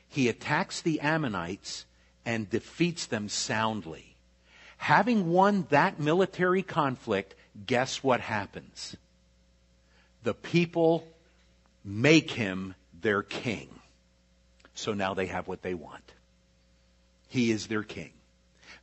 [0.07, 1.85] He attacks the Ammonites
[2.25, 4.15] and defeats them soundly.
[4.77, 8.95] Having won that military conflict, guess what happens?
[10.23, 11.07] The people
[11.83, 13.69] make him their king.
[14.73, 16.13] So now they have what they want.
[17.27, 18.11] He is their king.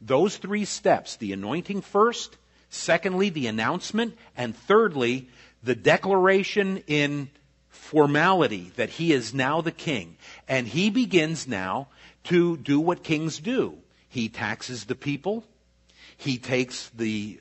[0.00, 2.36] Those three steps, the anointing first,
[2.70, 5.28] secondly, the announcement, and thirdly,
[5.62, 7.30] the declaration in
[7.68, 10.16] formality that he is now the king.
[10.48, 11.88] And he begins now
[12.24, 13.78] to do what kings do.
[14.08, 15.44] He taxes the people.
[16.16, 17.40] He takes the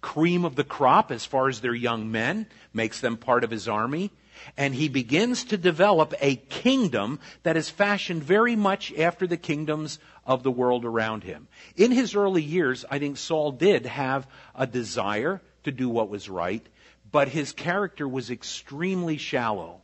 [0.00, 3.68] cream of the crop as far as their young men, makes them part of his
[3.68, 4.10] army
[4.56, 9.98] and he begins to develop a kingdom that is fashioned very much after the kingdoms
[10.26, 11.48] of the world around him.
[11.76, 16.28] In his early years, I think Saul did have a desire to do what was
[16.28, 16.66] right,
[17.10, 19.80] but his character was extremely shallow,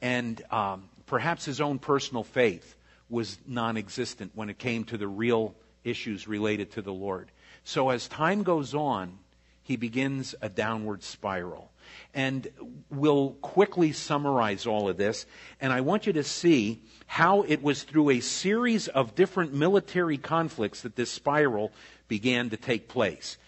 [0.00, 2.74] and um, perhaps his own personal faith
[3.08, 7.30] was non existent when it came to the real issues related to the Lord.
[7.64, 9.18] So as time goes on,
[9.62, 11.72] he begins a downward spiral.
[12.14, 12.48] And
[12.90, 15.26] we'll quickly summarize all of this.
[15.60, 20.18] And I want you to see how it was through a series of different military
[20.18, 21.72] conflicts that this spiral
[22.08, 23.38] began to take place.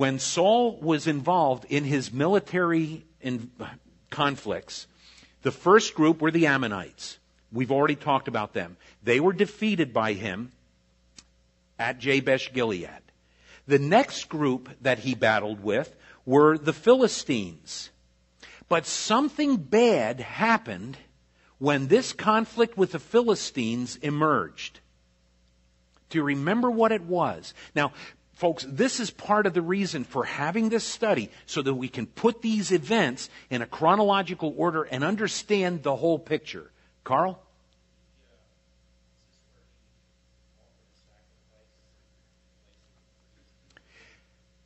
[0.00, 3.50] When Saul was involved in his military in
[4.08, 4.86] conflicts,
[5.42, 7.18] the first group were the Ammonites.
[7.52, 8.78] We've already talked about them.
[9.02, 10.52] They were defeated by him
[11.78, 13.02] at Jabesh Gilead.
[13.66, 17.90] The next group that he battled with were the Philistines.
[18.70, 20.96] But something bad happened
[21.58, 24.80] when this conflict with the Philistines emerged.
[26.08, 27.52] Do you remember what it was?
[27.74, 27.92] Now,
[28.40, 32.06] folks, this is part of the reason for having this study so that we can
[32.06, 36.70] put these events in a chronological order and understand the whole picture.
[37.04, 37.38] Carl?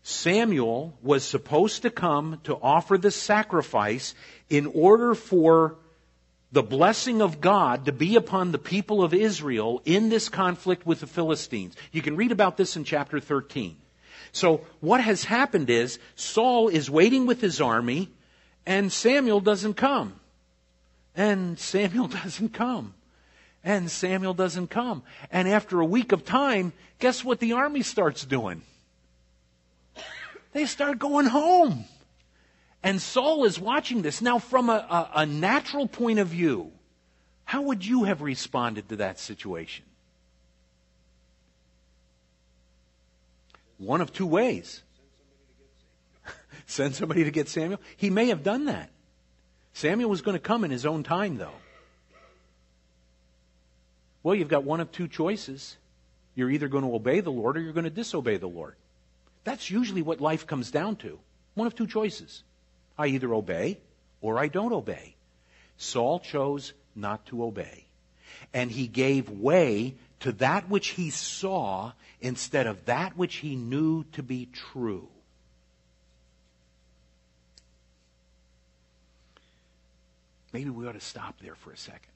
[0.05, 4.15] Samuel was supposed to come to offer the sacrifice
[4.49, 5.79] in order for
[6.55, 11.01] the blessing of God to be upon the people of Israel in this conflict with
[11.01, 11.75] the Philistines.
[11.91, 13.77] You can read about this in chapter 13.
[14.31, 18.09] So what has happened is Saul is waiting with his army
[18.65, 20.15] and Samuel doesn't come.
[21.17, 22.95] And Samuel doesn't come.
[23.65, 25.03] And Samuel doesn't come.
[25.33, 28.63] And after a week of time, guess what the army starts doing?
[30.53, 31.85] they start going home.
[32.85, 34.21] And Saul is watching this.
[34.21, 36.71] Now, from a, a, a, natural point of view,
[37.47, 39.87] how would you have responded to that situation?
[43.79, 44.83] One of two ways.
[46.67, 47.81] Send somebody to get Samuel.
[47.97, 48.91] He may have done that.
[49.73, 51.57] Samuel was going to come in his own time, though.
[54.23, 55.79] Well, you've got one of two choices.
[56.35, 58.75] You're either going to obey the Lord or you're going to disobey the Lord.
[59.43, 61.19] That's usually what life comes down to.
[61.55, 62.43] One of two choices.
[62.97, 63.79] I either obey
[64.21, 65.15] or I don't obey.
[65.77, 67.87] Saul chose not to obey.
[68.53, 74.05] And he gave way to that which he saw instead of that which he knew
[74.13, 75.09] to be true.
[80.53, 82.13] Maybe we ought to stop there for a second.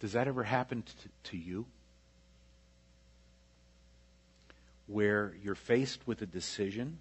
[0.00, 1.66] Does that ever happen to, to you?
[4.88, 6.98] Where you're faced with a decision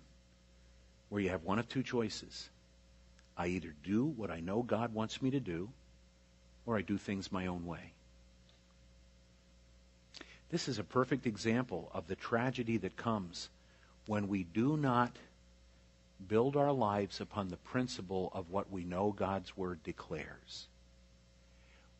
[1.10, 2.50] where you have one of two choices.
[3.38, 5.69] I either do what I know God wants me to do,
[6.65, 7.93] or I do things my own way.
[10.50, 13.50] This is a perfect example of the tragedy that comes
[14.06, 15.15] when we do not
[16.28, 20.68] build our lives upon the principle of what we know God's Word declares.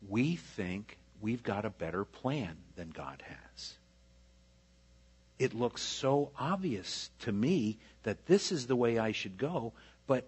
[0.08, 3.74] We think we've got a better plan than God has
[5.38, 9.72] it looks so obvious to me that this is the way I should go,
[10.06, 10.26] but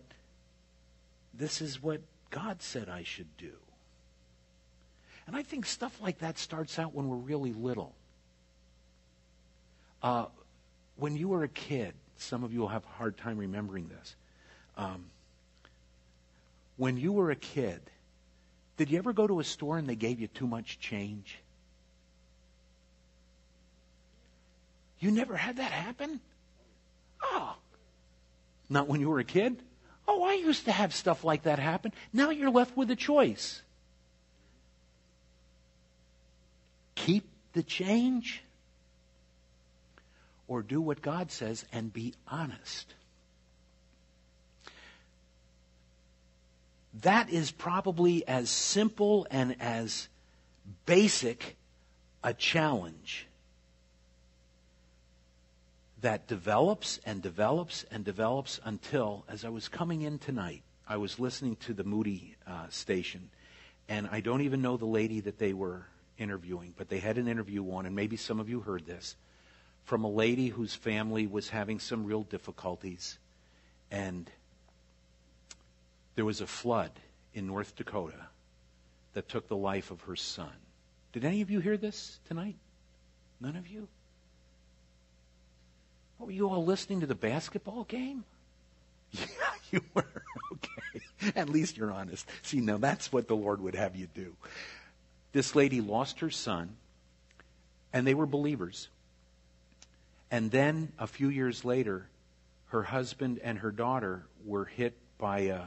[1.35, 2.01] this is what
[2.31, 3.53] God said I should do.
[5.27, 7.95] And I think stuff like that starts out when we're really little.
[10.03, 10.27] Uh,
[10.97, 14.17] when you were a kid, some of you will have a hard time remembering this.
[14.77, 15.07] Um,
[16.77, 17.81] when you were a kid,
[18.77, 21.39] did you ever go to a store and they gave you too much change?
[25.01, 26.20] You never had that happen?
[27.22, 27.57] Oh.
[28.68, 29.62] Not when you were a kid?
[30.07, 31.92] Oh, I used to have stuff like that happen.
[32.12, 33.62] Now you're left with a choice.
[36.94, 38.44] Keep the change
[40.46, 42.94] or do what God says and be honest.
[47.03, 50.09] that is probably as simple and as
[50.86, 51.57] basic
[52.22, 53.26] a challenge
[56.03, 61.18] that develops and develops and develops until, as I was coming in tonight, I was
[61.18, 63.30] listening to the Moody uh, station,
[63.88, 65.86] and I don't even know the lady that they were
[66.18, 69.16] interviewing, but they had an interview on, and maybe some of you heard this,
[69.84, 73.18] from a lady whose family was having some real difficulties,
[73.90, 74.30] and
[76.14, 76.92] there was a flood
[77.34, 78.26] in North Dakota
[79.14, 80.53] that took the life of her son.
[81.12, 82.57] Did any of you hear this tonight?
[83.40, 83.88] None of you?
[86.21, 88.25] What, were you all listening to the basketball game?
[89.12, 89.25] Yeah,
[89.73, 90.05] you were.
[90.53, 91.33] Okay.
[91.35, 92.29] At least you're honest.
[92.43, 94.35] See, now that's what the Lord would have you do.
[95.33, 96.77] This lady lost her son,
[97.93, 98.89] and they were believers.
[100.31, 102.09] And then a few years later,
[102.66, 105.62] her husband and her daughter were hit by a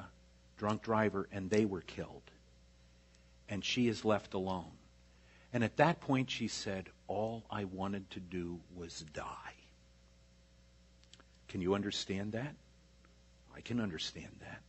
[0.58, 2.22] drunk driver and they were killed.
[3.50, 4.72] And she is left alone.
[5.52, 9.54] And at that point, she said, All I wanted to do was die.
[11.54, 12.56] Can you understand that?
[13.56, 14.62] I can understand that.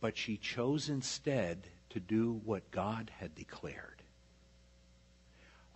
[0.00, 1.58] But she chose instead
[1.90, 4.00] to do what God had declared.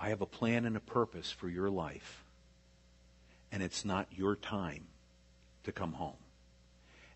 [0.00, 2.24] I have a plan and a purpose for your life,
[3.52, 4.86] and it's not your time
[5.64, 6.16] to come home.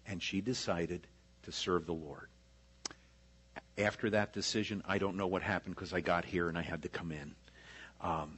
[0.06, 1.06] And she decided
[1.44, 2.28] to serve the Lord.
[3.78, 6.82] After that decision, I don't know what happened because I got here and I had
[6.82, 7.34] to come in.
[8.02, 8.36] Um,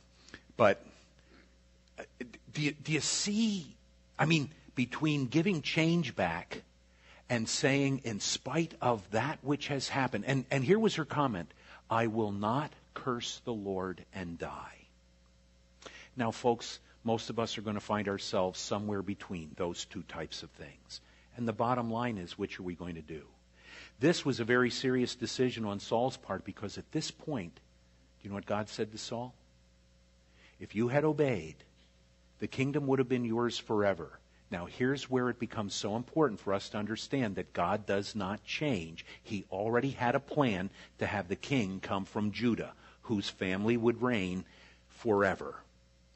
[0.57, 0.87] but
[2.53, 3.77] do you, do you see?
[4.19, 6.63] I mean, between giving change back
[7.29, 11.53] and saying, in spite of that which has happened, and, and here was her comment
[11.89, 14.77] I will not curse the Lord and die.
[16.17, 20.43] Now, folks, most of us are going to find ourselves somewhere between those two types
[20.43, 21.01] of things.
[21.37, 23.23] And the bottom line is, which are we going to do?
[24.01, 27.61] This was a very serious decision on Saul's part because at this point, do
[28.25, 29.35] you know what God said to Saul?
[30.59, 31.57] If you had obeyed,
[32.41, 34.19] the kingdom would have been yours forever.
[34.51, 38.45] Now, here's where it becomes so important for us to understand that God does not
[38.45, 39.07] change.
[39.23, 42.73] He already had a plan to have the king come from Judah,
[43.03, 44.45] whose family would reign
[44.89, 45.55] forever,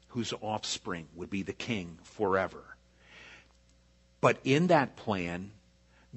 [0.09, 2.63] whose offspring would be the king forever.
[4.19, 5.51] But in that plan,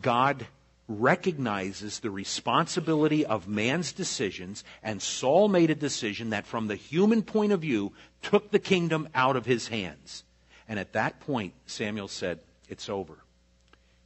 [0.01, 0.47] God
[0.89, 7.23] recognizes the responsibility of man's decisions, and Saul made a decision that, from the human
[7.23, 10.25] point of view, took the kingdom out of his hands.
[10.67, 13.19] And at that point, Samuel said, It's over.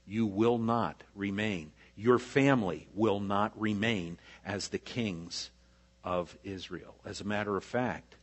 [0.07, 1.71] You will not remain.
[1.97, 5.51] Your family will not remain as the kings
[6.03, 6.95] of Israel.
[7.05, 8.17] As a matter of fact,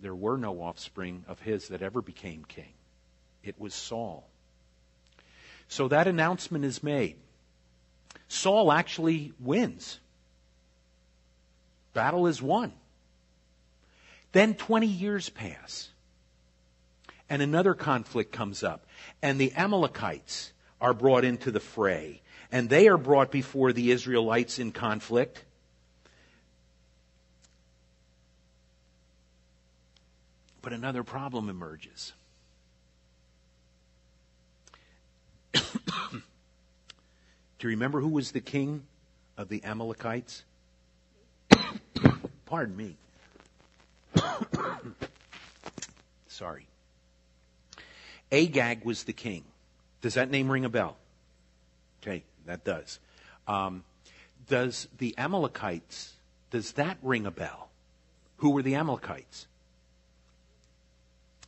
[0.00, 2.72] there were no offspring of his that ever became king.
[3.44, 4.26] It was Saul.
[5.68, 7.16] So that announcement is made.
[8.28, 9.98] Saul actually wins.
[11.94, 12.72] Battle is won.
[14.32, 15.88] Then 20 years pass
[17.28, 18.86] and another conflict comes up.
[19.22, 22.22] And the Amalekites are brought into the fray.
[22.52, 25.44] And they are brought before the Israelites in conflict.
[30.62, 32.12] But another problem emerges.
[37.58, 38.82] Do you remember who was the king
[39.36, 40.44] of the Amalekites?
[42.46, 42.96] Pardon me.
[46.28, 46.66] Sorry.
[48.30, 49.44] Agag was the king.
[50.02, 50.96] Does that name ring a bell?
[52.02, 52.98] Okay, that does.
[53.48, 53.84] Um,
[54.48, 56.12] does the Amalekites,
[56.50, 57.70] does that ring a bell?
[58.38, 59.46] Who were the Amalekites?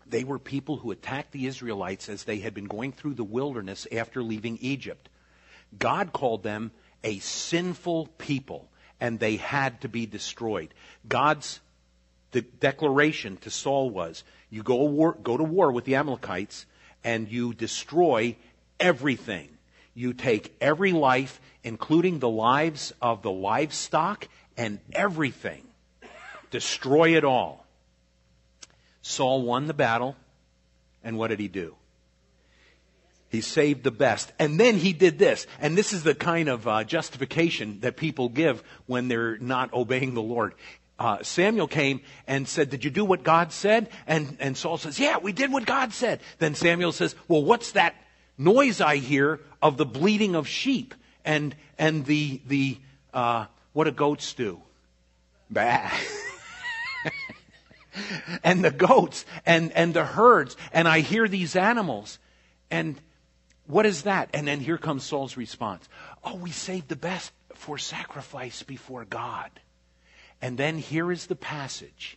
[0.07, 3.87] They were people who attacked the Israelites as they had been going through the wilderness
[3.93, 5.09] after leaving Egypt.
[5.77, 6.71] God called them
[7.03, 8.69] a sinful people,
[9.01, 10.73] and they had to be destroyed.
[11.09, 11.61] God's
[12.31, 16.67] the declaration to Saul was, you go, war, go to war with the Amalekites
[17.03, 18.37] and you destroy
[18.79, 19.49] everything.
[19.95, 25.65] You take every life, including the lives of the livestock and everything.
[26.51, 27.67] Destroy it all.
[29.03, 30.17] Saul won the battle,
[31.03, 31.75] and what did he do?
[33.31, 34.33] He saved the best.
[34.39, 35.47] And then he did this.
[35.61, 40.15] And this is the kind of uh, justification that people give when they're not obeying
[40.15, 40.55] the Lord
[40.99, 43.89] uh, Samuel came and said, Did you do what God said?
[44.07, 46.21] And, and Saul says, Yeah, we did what God said.
[46.39, 47.95] Then Samuel says, Well, what's that
[48.37, 52.79] noise I hear of the bleating of sheep and, and the, the
[53.15, 54.61] uh, what do goats do?
[55.51, 55.91] Bah.
[58.45, 62.19] and the goats and, and the herds, and I hear these animals.
[62.71, 63.01] And
[63.69, 64.31] what is that?
[64.33, 65.87] And then here comes Saul's response.
[66.25, 69.51] Oh, we saved the best for sacrifice before God.
[70.41, 72.17] And then here is the passage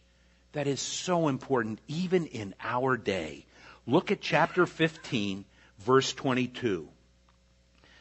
[0.54, 3.46] that is so important even in our day.
[3.86, 5.44] Look at chapter 15,
[5.80, 6.88] verse 22.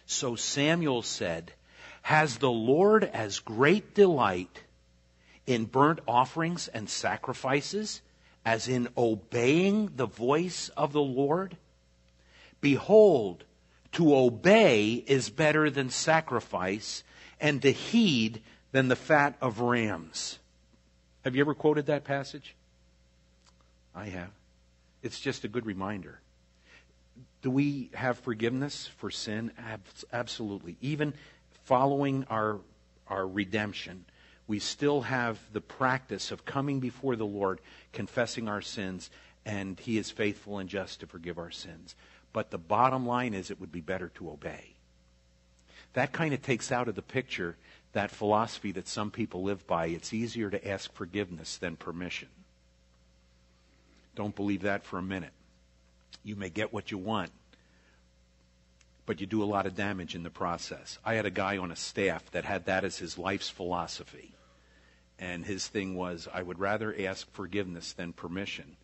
[0.06, 1.52] So Samuel said,
[2.02, 4.62] Has the Lord as great delight
[5.46, 8.00] in burnt offerings and sacrifices
[8.44, 11.56] as in obeying the voice of the Lord?
[12.60, 13.44] Behold,
[13.92, 17.02] to obey is better than sacrifice,
[17.40, 18.42] and to heed
[18.72, 20.38] than the fat of rams.
[21.24, 22.54] Have you ever quoted that passage?
[23.94, 24.30] I have.
[25.02, 26.20] It's just a good reminder.
[27.42, 29.50] Do we have forgiveness for sin?
[30.12, 30.76] Absolutely.
[30.80, 31.14] Even
[31.64, 32.58] following our,
[33.08, 34.04] our redemption,
[34.46, 37.60] we still have the practice of coming before the Lord,
[37.92, 39.10] confessing our sins,
[39.46, 41.94] and He is faithful and just to forgive our sins.
[42.32, 44.74] But the bottom line is it would be better to obey.
[45.94, 47.56] That kind of takes out of the picture
[47.92, 49.86] that philosophy that some people live by.
[49.86, 52.28] It's easier to ask forgiveness than permission.
[54.14, 55.32] Don't believe that for a minute.
[56.22, 57.30] You may get what you want,
[59.06, 60.98] but you do a lot of damage in the process.
[61.04, 64.32] I had a guy on a staff that had that as his life's philosophy.
[65.18, 68.76] And his thing was, I would rather ask forgiveness than permission.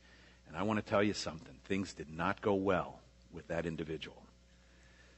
[0.49, 1.55] And I want to tell you something.
[1.65, 3.01] Things did not go well
[3.37, 4.17] with that individual.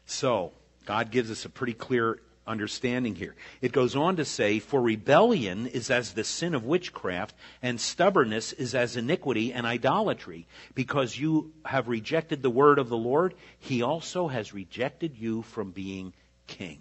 [0.05, 0.53] So,
[0.85, 3.37] God gives us a pretty clear understanding here.
[3.61, 8.53] It goes on to say, For rebellion is as the sin of witchcraft, and stubbornness
[8.53, 10.47] is as iniquity and idolatry.
[10.75, 15.71] Because you have rejected the word of the Lord, he also has rejected you from
[15.71, 16.13] being
[16.47, 16.81] king.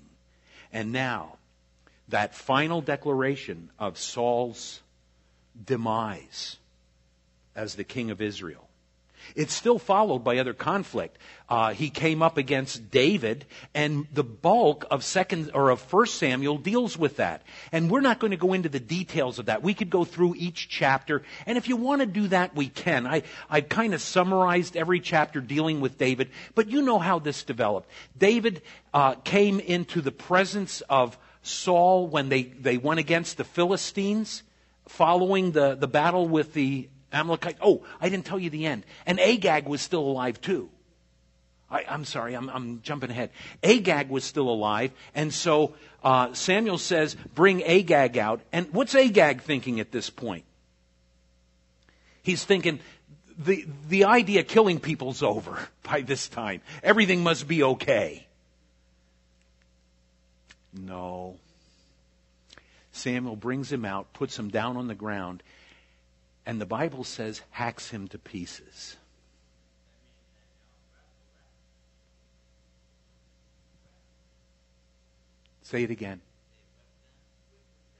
[0.74, 1.38] And now,
[2.08, 4.82] that final declaration of Saul's
[5.66, 6.58] demise
[7.56, 8.67] as the king of Israel
[9.36, 11.18] it's still followed by other conflict.
[11.50, 16.58] Uh, he came up against David, and the bulk of second or of First Samuel
[16.58, 17.42] deals with that.
[17.72, 19.64] And we're not going to go into the details of that.
[19.64, 23.08] We could go through each chapter, and if you want to do that, we can.
[23.08, 27.44] I I kind of summarized every chapter dealing with David, but you know how this
[27.44, 27.90] developed.
[28.18, 28.62] David
[28.94, 34.44] uh, came into the presence of Saul when they they went against the Philistines
[34.88, 37.58] following the, the battle with the Amalekite.
[37.62, 38.84] Oh, I didn't tell you the end.
[39.06, 40.70] And Agag was still alive too.
[41.70, 43.32] I, am sorry, I'm, I'm, jumping ahead.
[43.62, 48.42] Agag was still alive, and so uh, Samuel says, Bring Agag out.
[48.54, 50.46] And what's Agag thinking at this point?
[52.24, 52.80] He's thinking,
[53.38, 56.62] the, the idea of killing people's over by this time.
[56.84, 58.26] Everything must be okay.
[60.74, 61.38] No.
[62.92, 65.44] Samuel brings him out, puts him down on the ground,
[66.48, 68.96] and the Bible says hacks him to pieces.
[75.62, 76.22] Say it again.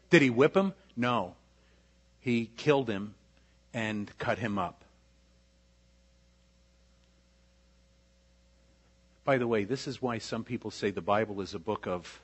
[0.10, 0.74] Did he whip him?
[0.96, 1.36] No.
[2.22, 3.16] He killed him
[3.74, 4.82] and cut him up.
[9.26, 12.22] By the way, this is why some people say the Bible is a book of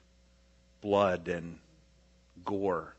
[0.80, 1.60] blood and
[2.46, 2.96] gore.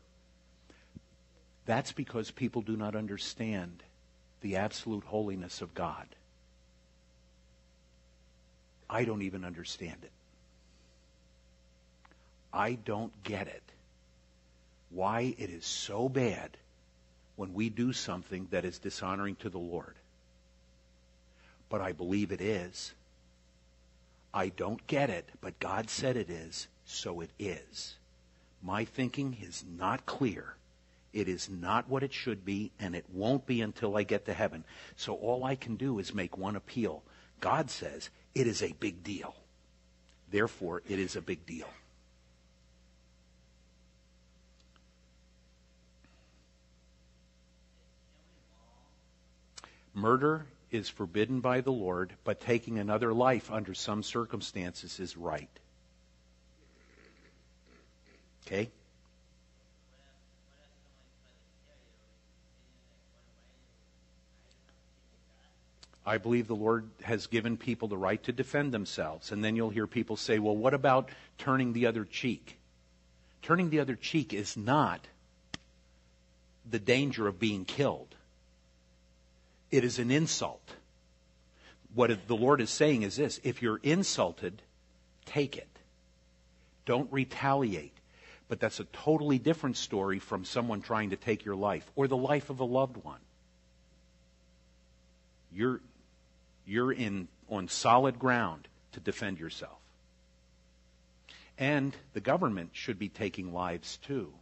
[1.65, 3.81] That's because people do not understand
[4.41, 6.07] the absolute holiness of God.
[8.89, 10.11] I don't even understand it.
[12.53, 13.63] I don't get it.
[14.91, 16.57] Why it is so bad
[17.35, 19.95] when we do something that is dishonoring to the Lord.
[21.67, 22.93] But I believe it is.
[24.33, 27.95] I don't get it, but God said it is, so it is.
[28.61, 30.55] My thinking is not clear
[31.15, 34.33] it is not what it should be, and it won't be until I get to
[34.33, 34.65] heaven.
[34.97, 37.03] So all I can do is make one appeal.
[37.39, 39.33] God says it is a big deal.
[40.29, 41.69] Therefore, it is a big deal.
[49.93, 55.49] Murder is forbidden by the Lord, but taking another life under some circumstances is right.
[58.45, 58.69] Okay?
[66.05, 69.31] I believe the Lord has given people the right to defend themselves.
[69.31, 72.57] And then you'll hear people say, well, what about turning the other cheek?
[73.41, 75.07] Turning the other cheek is not
[76.69, 78.15] the danger of being killed,
[79.71, 80.73] it is an insult.
[81.93, 84.61] What the Lord is saying is this if you're insulted,
[85.25, 85.67] take it.
[86.85, 87.93] Don't retaliate.
[88.47, 92.17] But that's a totally different story from someone trying to take your life or the
[92.17, 93.19] life of a loved one.
[95.51, 95.79] You're,
[96.65, 99.77] you're in on solid ground to defend yourself.
[101.57, 104.33] And the government should be taking lives too.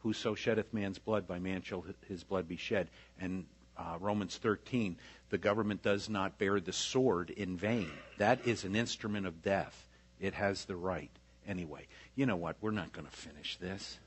[0.00, 2.88] Whoso sheddeth man's blood, by man shall his blood be shed.
[3.20, 3.46] And
[3.78, 4.96] uh, Romans 13,
[5.30, 7.90] the government does not bear the sword in vain.
[8.18, 9.86] That is an instrument of death.
[10.20, 11.10] It has the right.
[11.46, 12.56] Anyway, you know what?
[12.60, 13.98] We're not going to finish this.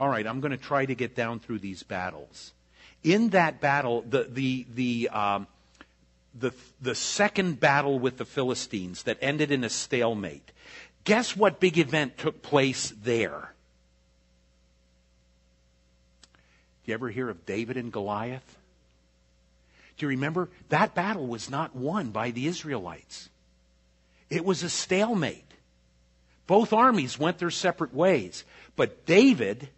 [0.00, 2.52] All right, I'm going to try to get down through these battles.
[3.04, 5.46] In that battle, the the the um,
[6.38, 10.52] the the second battle with the Philistines that ended in a stalemate.
[11.04, 13.52] Guess what big event took place there?
[16.84, 18.56] Do you ever hear of David and Goliath?
[19.96, 20.48] Do you remember?
[20.68, 23.28] That battle was not won by the Israelites.
[24.30, 25.44] It was a stalemate.
[26.46, 28.44] Both armies went their separate ways.
[28.76, 29.68] But David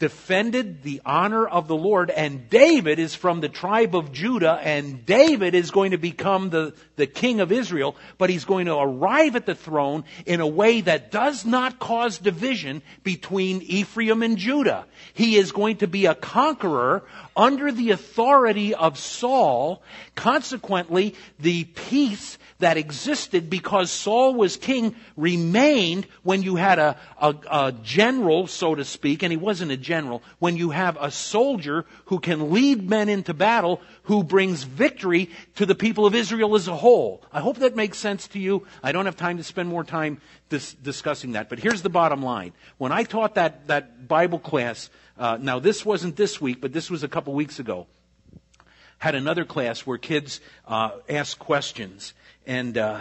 [0.00, 5.06] defended the honor of the Lord, and David is from the tribe of Judah, and
[5.06, 9.36] David is going to become the, the king of Israel, but he's going to arrive
[9.36, 14.86] at the throne in a way that does not cause division between Ephraim and Judah.
[15.12, 17.04] He is going to be a conqueror
[17.36, 19.82] under the authority of Saul.
[20.14, 27.34] Consequently, the peace that existed because Saul was king remained when you had a, a,
[27.50, 31.84] a, general, so to speak, and he wasn't a general, when you have a soldier
[32.04, 36.68] who can lead men into battle who brings victory to the people of Israel as
[36.68, 37.24] a whole.
[37.32, 38.68] I hope that makes sense to you.
[38.84, 42.22] I don't have time to spend more time dis- discussing that, but here's the bottom
[42.22, 42.52] line.
[42.78, 46.88] When I taught that, that Bible class, uh, now this wasn't this week, but this
[46.88, 47.88] was a couple weeks ago
[48.98, 52.12] had another class where kids uh, asked questions,
[52.46, 53.00] and uh,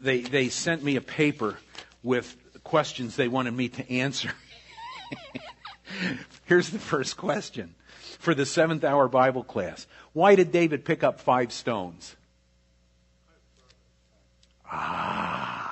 [0.00, 1.56] they they sent me a paper
[2.02, 4.30] with questions they wanted me to answer.
[6.44, 7.74] Here's the first question
[8.18, 12.16] for the seventh hour Bible class: Why did David pick up five stones?
[14.66, 15.69] Ah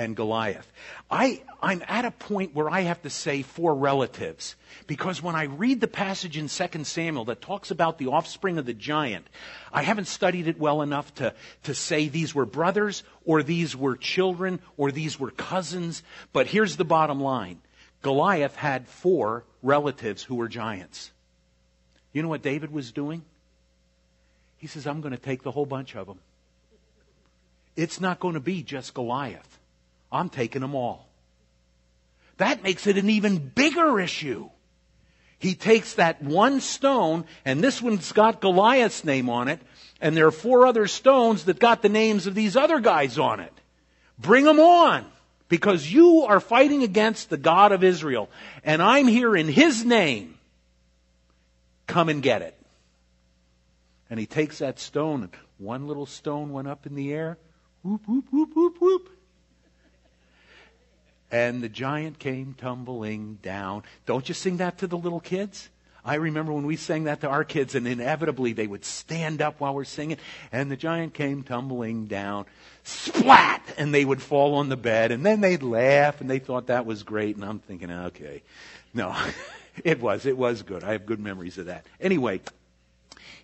[0.00, 0.66] and Goliath.
[1.10, 4.56] I, I'm at a point where I have to say four relatives.
[4.86, 8.64] Because when I read the passage in 2 Samuel that talks about the offspring of
[8.64, 9.26] the giant,
[9.70, 11.34] I haven't studied it well enough to,
[11.64, 16.02] to say these were brothers, or these were children, or these were cousins.
[16.32, 17.60] But here's the bottom line
[18.00, 21.10] Goliath had four relatives who were giants.
[22.14, 23.22] You know what David was doing?
[24.56, 26.20] He says, I'm going to take the whole bunch of them.
[27.76, 29.59] It's not going to be just Goliath.
[30.12, 31.08] I'm taking them all.
[32.38, 34.48] That makes it an even bigger issue.
[35.38, 39.60] He takes that one stone, and this one's got Goliath's name on it,
[40.00, 43.40] and there are four other stones that got the names of these other guys on
[43.40, 43.52] it.
[44.18, 45.06] Bring them on,
[45.48, 48.28] because you are fighting against the God of Israel,
[48.64, 50.38] and I'm here in His name.
[51.86, 52.56] Come and get it.
[54.10, 57.38] And he takes that stone, and one little stone went up in the air.
[57.82, 59.08] Whoop, whoop, whoop, whoop, whoop.
[61.30, 63.84] And the giant came tumbling down.
[64.06, 65.68] Don't you sing that to the little kids?
[66.04, 69.60] I remember when we sang that to our kids, and inevitably they would stand up
[69.60, 70.16] while we're singing,
[70.50, 72.46] and the giant came tumbling down,
[72.84, 76.68] splat, and they would fall on the bed, and then they'd laugh, and they thought
[76.68, 78.42] that was great, and I'm thinking, okay.
[78.94, 79.14] No,
[79.84, 80.84] it was, it was good.
[80.84, 81.84] I have good memories of that.
[82.00, 82.40] Anyway,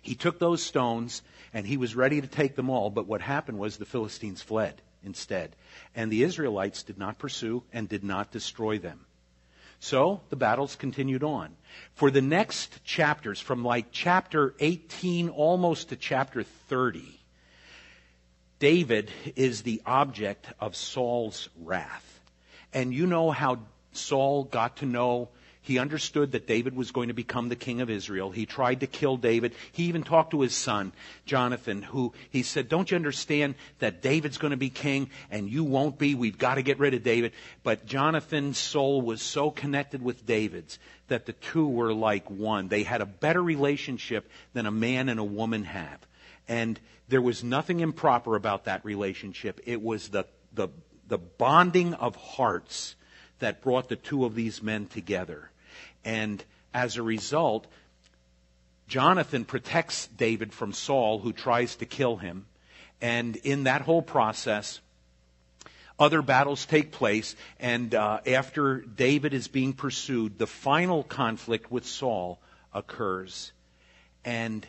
[0.01, 1.21] he took those stones,
[1.53, 4.81] and he was ready to take them all, but what happened was the Philistines fled
[5.07, 5.55] instead.
[5.95, 9.07] And the Israelites did not pursue and did not destroy them.
[9.79, 11.55] So the battles continued on.
[11.95, 17.19] For the next chapters, from like chapter 18 almost to chapter 30,
[18.59, 22.19] David is the object of Saul's wrath.
[22.73, 23.59] And you know how
[23.93, 25.29] Saul got to know
[25.67, 28.31] he understood that David was going to become the king of Israel.
[28.31, 29.53] He tried to kill David.
[29.73, 30.93] He even talked to his son,
[31.25, 35.65] Jonathan, who he said, Don't you understand that David's going to be king and you
[35.65, 36.15] won't be?
[36.15, 37.33] We've got to get rid of David.
[37.63, 42.69] But Jonathan's soul was so connected with David's that the two were like one.
[42.69, 45.99] They had a better relationship than a man and a woman have.
[46.47, 49.59] And there was nothing improper about that relationship.
[49.65, 50.69] It was the, the,
[51.09, 52.95] the bonding of hearts
[53.39, 55.51] that brought the two of these men together.
[56.03, 56.43] And
[56.73, 57.67] as a result,
[58.87, 62.45] Jonathan protects David from Saul, who tries to kill him.
[63.01, 64.79] And in that whole process,
[65.99, 67.35] other battles take place.
[67.59, 72.39] And uh, after David is being pursued, the final conflict with Saul
[72.73, 73.51] occurs.
[74.23, 74.65] And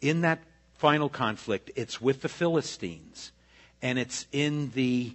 [0.00, 0.40] in that
[0.74, 3.32] final conflict, it's with the Philistines.
[3.82, 5.14] And it's in the,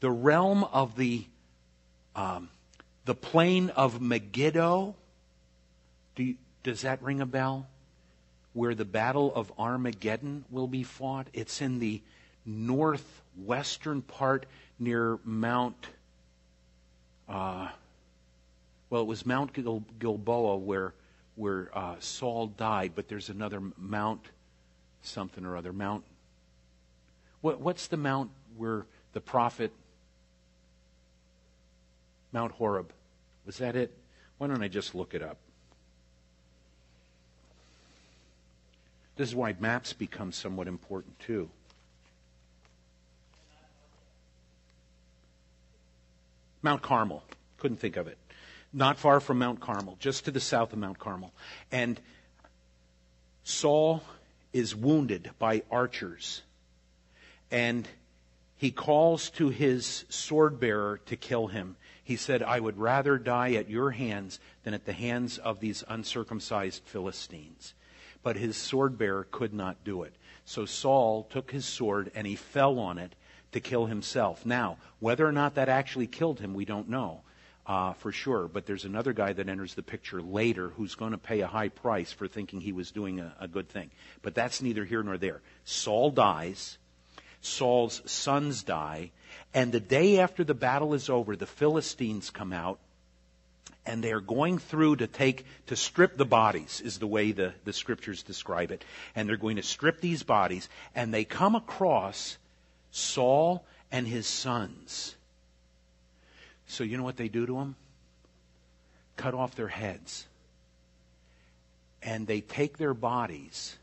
[0.00, 1.24] the realm of the
[2.14, 2.48] um,
[3.06, 4.94] the plain of Megiddo.
[6.14, 7.66] Do you, does that ring a bell?
[8.56, 11.26] where the Battle of Armageddon will be fought.
[11.34, 12.00] It's in the
[12.46, 14.46] northwestern part
[14.78, 15.76] near Mount.
[17.28, 17.68] Uh,
[18.88, 20.94] well, it was Mount Gil- Gilboa where
[21.34, 24.24] where uh, Saul died, but there's another Mount
[25.02, 25.74] something or other.
[25.74, 26.02] Mount.
[27.42, 29.70] What, what's the mount where the prophet?
[32.32, 32.90] Mount Horeb.
[33.46, 33.96] Was that it?
[34.38, 35.38] Why don't I just look it up?
[39.16, 41.48] This is why maps become somewhat important too.
[46.62, 47.22] Mount Carmel.
[47.58, 48.18] Couldn't think of it.
[48.72, 51.32] Not far from Mount Carmel, just to the south of Mount Carmel.
[51.72, 51.98] And
[53.44, 54.02] Saul
[54.52, 56.42] is wounded by archers.
[57.50, 57.88] And
[58.56, 61.76] he calls to his sword bearer to kill him.
[62.06, 65.82] He said, I would rather die at your hands than at the hands of these
[65.88, 67.74] uncircumcised Philistines.
[68.22, 70.14] But his sword bearer could not do it.
[70.44, 73.16] So Saul took his sword and he fell on it
[73.50, 74.46] to kill himself.
[74.46, 77.22] Now, whether or not that actually killed him, we don't know
[77.66, 78.46] uh, for sure.
[78.46, 81.70] But there's another guy that enters the picture later who's going to pay a high
[81.70, 83.90] price for thinking he was doing a, a good thing.
[84.22, 85.40] But that's neither here nor there.
[85.64, 86.78] Saul dies.
[87.40, 89.10] Saul's sons die.
[89.54, 92.78] And the day after the battle is over, the Philistines come out
[93.84, 97.54] and they are going through to take to strip the bodies is the way the,
[97.64, 98.84] the scriptures describe it
[99.14, 102.36] and they're going to strip these bodies and they come across
[102.90, 105.16] saul and his sons
[106.66, 107.76] so you know what they do to them?
[109.16, 110.26] Cut off their heads.
[112.02, 113.76] And they take their bodies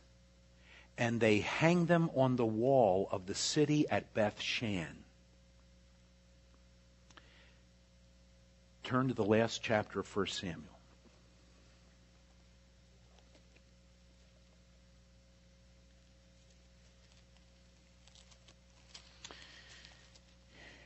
[0.97, 4.39] and they hang them on the wall of the city at Beth
[8.84, 10.74] Turn to the last chapter of 1 Samuel.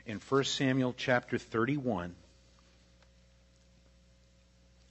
[0.08, 2.16] in 1 Samuel chapter 31,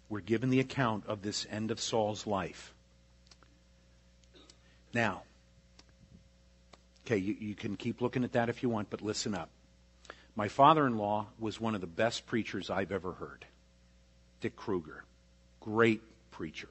[0.09, 2.75] we're given the account of this end of Saul's life.
[4.93, 5.23] Now,
[7.07, 9.49] okay, you, you can keep looking at that if you want, but listen up.
[10.37, 13.47] My father in law was one of the best preachers I've ever heard.
[14.43, 15.03] Dick Kruger.
[15.61, 16.68] Great preacher.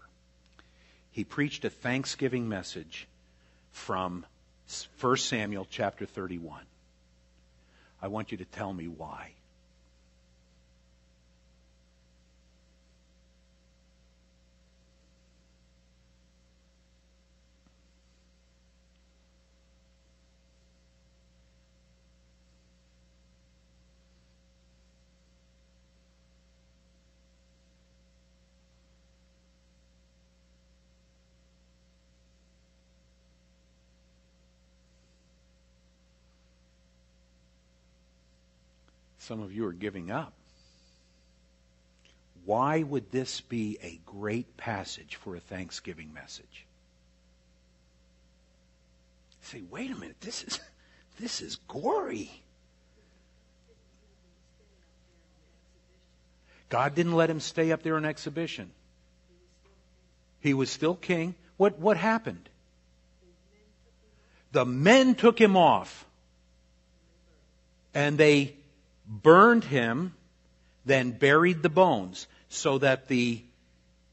[1.12, 3.08] He preached a Thanksgiving message
[3.72, 4.26] from
[5.02, 6.62] 1 Samuel chapter 31.
[8.02, 9.32] I want you to tell me why.
[39.26, 40.34] Some of you are giving up.
[42.46, 46.68] Why would this be a great passage for a Thanksgiving message?
[49.42, 50.60] say, wait a minute, this is
[51.20, 52.32] this is gory.
[56.70, 58.70] God didn't let him stay up there on exhibition.
[60.40, 61.34] He was still king.
[61.58, 62.48] What what happened?
[64.52, 66.06] The men took him off.
[67.94, 68.56] And they
[69.08, 70.14] burned him,
[70.86, 73.42] then buried the bones, so that the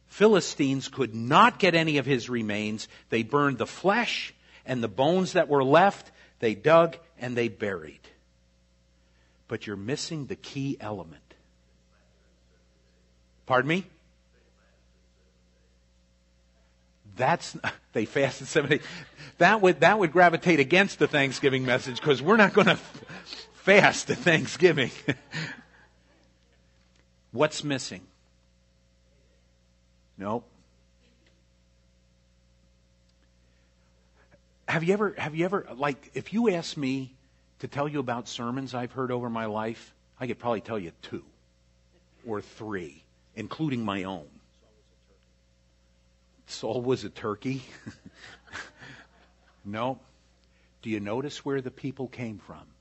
[0.07, 2.89] Philistines could not get any of his remains.
[3.09, 4.35] They burned the flesh
[4.67, 8.01] and the bones that were left, they dug and they buried.
[9.49, 11.21] But you're missing the key element.
[13.47, 13.85] Pardon me?
[17.17, 17.57] That's
[17.93, 18.83] they fasted seven days.
[19.39, 22.79] That would that would gravitate against the Thanksgiving message because we're not going to
[23.63, 24.91] fast at Thanksgiving.
[27.33, 28.03] What's missing?
[30.19, 30.45] Nope.
[34.67, 37.15] Have you ever, have you ever, like, if you ask me
[37.61, 40.93] to tell you about sermons I've heard over my life, I could probably tell you
[41.03, 41.25] two
[42.27, 43.03] or three,
[43.37, 44.27] including my own.
[46.47, 47.63] Saul was a turkey.
[49.65, 50.01] no.
[50.83, 52.72] Do you notice where the people came from?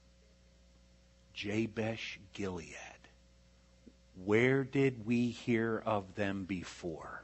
[1.42, 2.76] Jabesh Gilead.
[4.26, 7.24] Where did we hear of them before?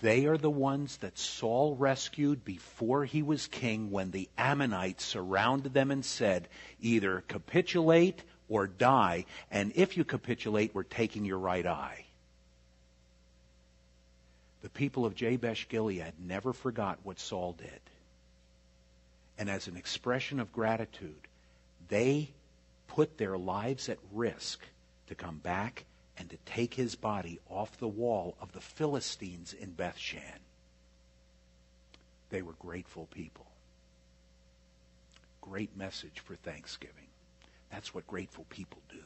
[0.00, 5.74] They are the ones that Saul rescued before he was king when the Ammonites surrounded
[5.74, 6.48] them and said,
[6.80, 12.06] either capitulate or die, and if you capitulate, we're taking your right eye.
[14.62, 17.80] The people of Jabesh Gilead never forgot what Saul did.
[19.38, 21.28] And as an expression of gratitude,
[21.88, 22.30] they
[22.88, 24.60] put their lives at risk
[25.08, 25.84] to come back
[26.18, 30.40] and to take his body off the wall of the Philistines in Bethshan.
[32.30, 33.46] They were grateful people.
[35.40, 37.06] Great message for Thanksgiving.
[37.70, 39.04] That's what grateful people do.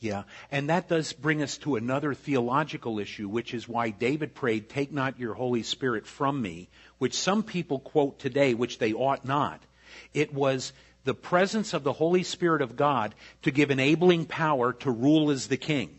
[0.00, 0.22] Yeah,
[0.52, 4.92] and that does bring us to another theological issue, which is why David prayed, Take
[4.92, 6.68] not your Holy Spirit from me,
[6.98, 9.60] which some people quote today, which they ought not.
[10.14, 10.72] It was
[11.02, 15.48] the presence of the Holy Spirit of God to give enabling power to rule as
[15.48, 15.98] the king.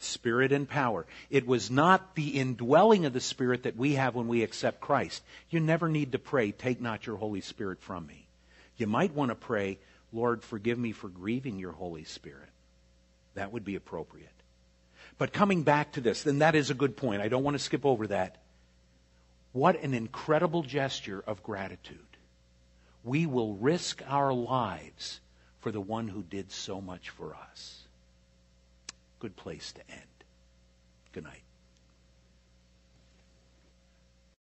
[0.00, 1.06] Spirit and power.
[1.30, 5.22] It was not the indwelling of the Spirit that we have when we accept Christ.
[5.50, 8.26] You never need to pray, Take not your Holy Spirit from me.
[8.76, 9.78] You might want to pray,
[10.12, 12.48] Lord, forgive me for grieving your Holy Spirit.
[13.34, 14.28] That would be appropriate.
[15.18, 17.22] But coming back to this, and that is a good point.
[17.22, 18.36] I don't want to skip over that.
[19.52, 21.98] What an incredible gesture of gratitude.
[23.04, 25.20] We will risk our lives
[25.60, 27.82] for the one who did so much for us.
[29.18, 30.02] Good place to end.
[31.12, 31.42] Good night.